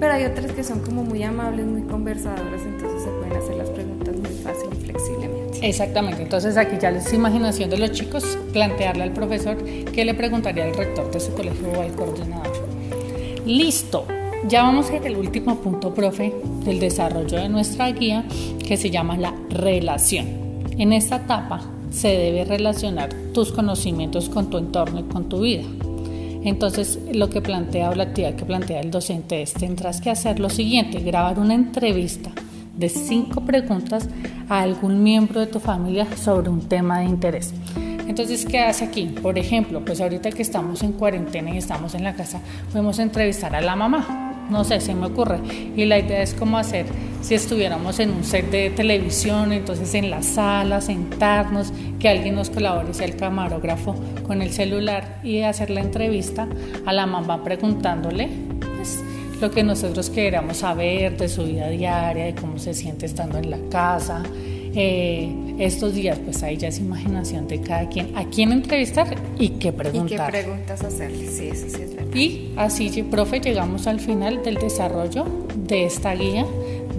pero 0.00 0.12
hay 0.12 0.24
otras 0.24 0.50
que 0.50 0.64
son 0.64 0.80
como 0.80 1.04
muy 1.04 1.22
amables, 1.22 1.66
muy 1.66 1.82
conversadoras, 1.82 2.62
entonces 2.62 3.04
se 3.04 3.10
pueden 3.10 3.32
hacer 3.32 3.54
las 3.54 3.70
preguntas 3.70 4.16
muy 4.16 4.32
fácil 4.42 4.68
y 4.72 4.84
flexiblemente. 4.86 5.68
Exactamente, 5.68 6.22
entonces 6.22 6.56
aquí 6.56 6.76
ya 6.82 6.90
es 6.90 7.12
imaginación 7.12 7.70
de 7.70 7.78
los 7.78 7.92
chicos 7.92 8.36
plantearle 8.52 9.04
al 9.04 9.12
profesor 9.12 9.56
qué 9.64 10.04
le 10.04 10.14
preguntaría 10.14 10.64
al 10.64 10.74
rector 10.74 11.08
de 11.12 11.20
su 11.20 11.32
colegio 11.32 11.68
o 11.78 11.80
al 11.80 11.92
coordinador. 11.92 12.52
Listo, 13.46 14.06
ya 14.48 14.62
vamos 14.62 14.90
a 14.90 14.96
ir 14.96 15.06
al 15.06 15.16
último 15.16 15.56
punto, 15.56 15.94
profe, 15.94 16.34
del 16.64 16.80
desarrollo 16.80 17.38
de 17.38 17.48
nuestra 17.48 17.90
guía, 17.92 18.24
que 18.66 18.76
se 18.76 18.90
llama 18.90 19.16
la 19.16 19.34
relación. 19.48 20.26
En 20.78 20.92
esta 20.92 21.16
etapa 21.16 21.62
se 21.90 22.08
debe 22.08 22.44
relacionar 22.44 23.10
tus 23.32 23.52
conocimientos 23.52 24.28
con 24.28 24.50
tu 24.50 24.58
entorno 24.58 25.00
y 25.00 25.04
con 25.04 25.28
tu 25.28 25.40
vida. 25.40 25.64
Entonces, 26.44 26.98
lo 27.12 27.30
que 27.30 27.40
plantea 27.40 27.90
o 27.90 27.94
la 27.94 28.04
actividad 28.04 28.34
que 28.34 28.44
plantea 28.44 28.80
el 28.80 28.90
docente 28.90 29.40
es, 29.40 29.54
tendrás 29.54 30.00
que 30.00 30.10
hacer 30.10 30.40
lo 30.40 30.50
siguiente, 30.50 31.00
grabar 31.00 31.38
una 31.38 31.54
entrevista 31.54 32.30
de 32.76 32.88
cinco 32.88 33.42
preguntas 33.42 34.08
a 34.48 34.60
algún 34.60 35.02
miembro 35.02 35.40
de 35.40 35.46
tu 35.46 35.60
familia 35.60 36.06
sobre 36.16 36.50
un 36.50 36.60
tema 36.68 36.98
de 36.98 37.06
interés. 37.06 37.54
Entonces, 38.06 38.44
¿qué 38.44 38.58
hace 38.58 38.84
aquí? 38.84 39.06
Por 39.06 39.38
ejemplo, 39.38 39.82
pues 39.82 40.00
ahorita 40.02 40.30
que 40.32 40.42
estamos 40.42 40.82
en 40.82 40.92
cuarentena 40.92 41.54
y 41.54 41.58
estamos 41.58 41.94
en 41.94 42.04
la 42.04 42.14
casa, 42.14 42.40
podemos 42.70 42.98
entrevistar 42.98 43.56
a 43.56 43.62
la 43.62 43.74
mamá 43.74 44.23
no 44.50 44.64
sé, 44.64 44.80
se 44.80 44.94
me 44.94 45.06
ocurre. 45.06 45.40
Y 45.76 45.84
la 45.84 45.98
idea 45.98 46.22
es 46.22 46.34
cómo 46.34 46.58
hacer 46.58 46.86
si 47.24 47.34
estuviéramos 47.34 48.00
en 48.00 48.10
un 48.10 48.22
set 48.22 48.50
de 48.50 48.68
televisión, 48.68 49.52
entonces 49.54 49.94
en 49.94 50.10
la 50.10 50.22
sala, 50.22 50.82
sentarnos, 50.82 51.72
que 51.98 52.10
alguien 52.10 52.34
nos 52.34 52.50
colabore, 52.50 52.92
sea 52.92 53.06
el 53.06 53.16
camarógrafo 53.16 53.94
con 54.26 54.42
el 54.42 54.50
celular 54.50 55.20
y 55.24 55.40
hacer 55.40 55.70
la 55.70 55.80
entrevista 55.80 56.46
a 56.84 56.92
la 56.92 57.06
mamá 57.06 57.42
preguntándole 57.42 58.28
pues, 58.76 59.02
lo 59.40 59.50
que 59.50 59.62
nosotros 59.62 60.10
queramos 60.10 60.58
saber 60.58 61.16
de 61.16 61.28
su 61.30 61.44
vida 61.44 61.68
diaria, 61.70 62.26
de 62.26 62.34
cómo 62.34 62.58
se 62.58 62.74
siente 62.74 63.06
estando 63.06 63.38
en 63.38 63.50
la 63.50 63.58
casa. 63.70 64.22
Eh, 64.76 65.32
estos 65.58 65.94
días, 65.94 66.18
pues 66.18 66.42
ahí 66.42 66.56
ya 66.56 66.68
es 66.68 66.78
imaginación 66.78 67.46
de 67.46 67.60
cada 67.60 67.88
quien 67.88 68.16
a 68.16 68.24
quién 68.24 68.50
entrevistar 68.50 69.14
y 69.38 69.50
qué 69.50 69.72
preguntar. 69.72 70.30
Y 70.30 70.32
qué 70.32 70.42
preguntas 70.42 70.82
hacerle, 70.82 71.28
sí, 71.28 71.48
eso 71.48 71.66
sí 71.68 71.82
es 71.82 71.94
verdad. 71.94 72.14
Y 72.14 72.52
así, 72.56 73.02
profe, 73.04 73.40
llegamos 73.40 73.86
al 73.86 74.00
final 74.00 74.42
del 74.42 74.56
desarrollo 74.56 75.26
de 75.56 75.84
esta 75.84 76.14
guía 76.14 76.44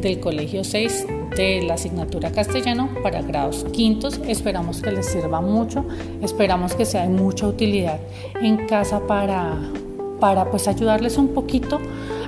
del 0.02 0.20
Colegio 0.20 0.64
6 0.64 1.08
de 1.36 1.64
la 1.64 1.74
asignatura 1.74 2.32
castellano 2.32 2.90
para 3.04 3.22
grados 3.22 3.66
quintos. 3.74 4.22
Esperamos 4.26 4.82
que 4.82 4.92
les 4.92 5.08
sirva 5.08 5.42
mucho, 5.42 5.86
esperamos 6.22 6.76
que 6.76 6.86
sea 6.86 7.04
de 7.04 7.10
mucha 7.10 7.46
utilidad 7.48 8.00
en 8.42 8.68
casa 8.68 9.06
para, 9.06 9.58
para 10.22 10.50
pues 10.50 10.68
ayudarles 10.70 11.18
un 11.18 11.30
poquito 11.30 11.80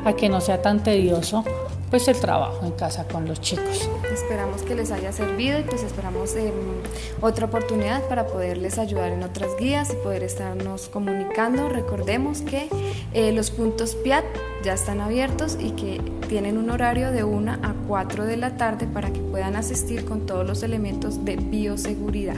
a 0.04 0.14
que 0.14 0.28
no 0.28 0.42
sea 0.42 0.62
tan 0.62 0.84
tedioso 0.84 1.46
pues 1.90 2.08
el 2.08 2.20
trabajo 2.20 2.66
en 2.66 2.72
casa 2.72 3.08
con 3.08 3.28
los 3.28 3.40
chicos. 3.40 3.90
Esperamos 4.12 4.62
que 4.64 4.76
les 4.76 4.92
haya 4.92 5.12
servido 5.12 5.60
y 5.60 5.64
pues 5.64 5.84
esperamos 5.84 6.36
em, 6.36 6.52
otra 7.22 7.46
oportunidad 7.46 8.04
para 8.10 8.28
poderles 8.28 8.78
ayudar 8.78 9.12
en 9.12 9.24
otras 9.24 9.56
guías 9.58 9.92
y 9.92 9.96
poder 9.96 10.24
estarnos 10.24 10.90
comunicando. 10.90 11.70
Recordemos 11.70 12.42
que 12.42 12.70
eh, 13.14 13.32
los 13.32 13.52
puntos 13.52 13.96
PIAT 13.96 14.26
ya 14.64 14.74
están 14.74 15.00
abiertos 15.00 15.58
y 15.60 15.72
que 15.72 16.02
tienen 16.28 16.58
un 16.58 16.70
horario 16.70 17.12
de 17.12 17.24
1 17.24 17.52
a 17.52 17.74
4 17.88 18.26
de 18.26 18.38
la 18.38 18.58
tarde 18.58 18.86
para 18.88 19.12
que 19.12 19.20
puedan 19.20 19.56
asistir 19.56 20.04
con 20.04 20.26
todos 20.26 20.46
los 20.46 20.64
elementos 20.64 21.24
de 21.24 21.38
bioseguridad. 21.38 22.38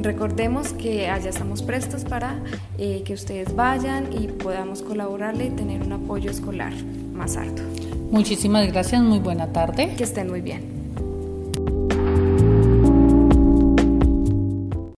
Recordemos 0.00 0.72
que 0.72 1.10
allá 1.10 1.28
estamos 1.28 1.62
prestos 1.62 2.04
para 2.04 2.38
eh, 2.78 3.02
que 3.04 3.12
ustedes 3.12 3.54
vayan 3.54 4.10
y 4.10 4.28
podamos 4.28 4.80
colaborarle 4.80 5.46
y 5.46 5.50
tener 5.50 5.82
un 5.82 5.92
apoyo 5.92 6.30
escolar 6.30 6.72
más 7.12 7.36
alto. 7.36 7.62
Muchísimas 8.10 8.66
gracias, 8.66 9.02
muy 9.02 9.20
buena 9.20 9.52
tarde. 9.52 9.94
Que 9.96 10.04
estén 10.04 10.28
muy 10.28 10.40
bien. 10.40 10.79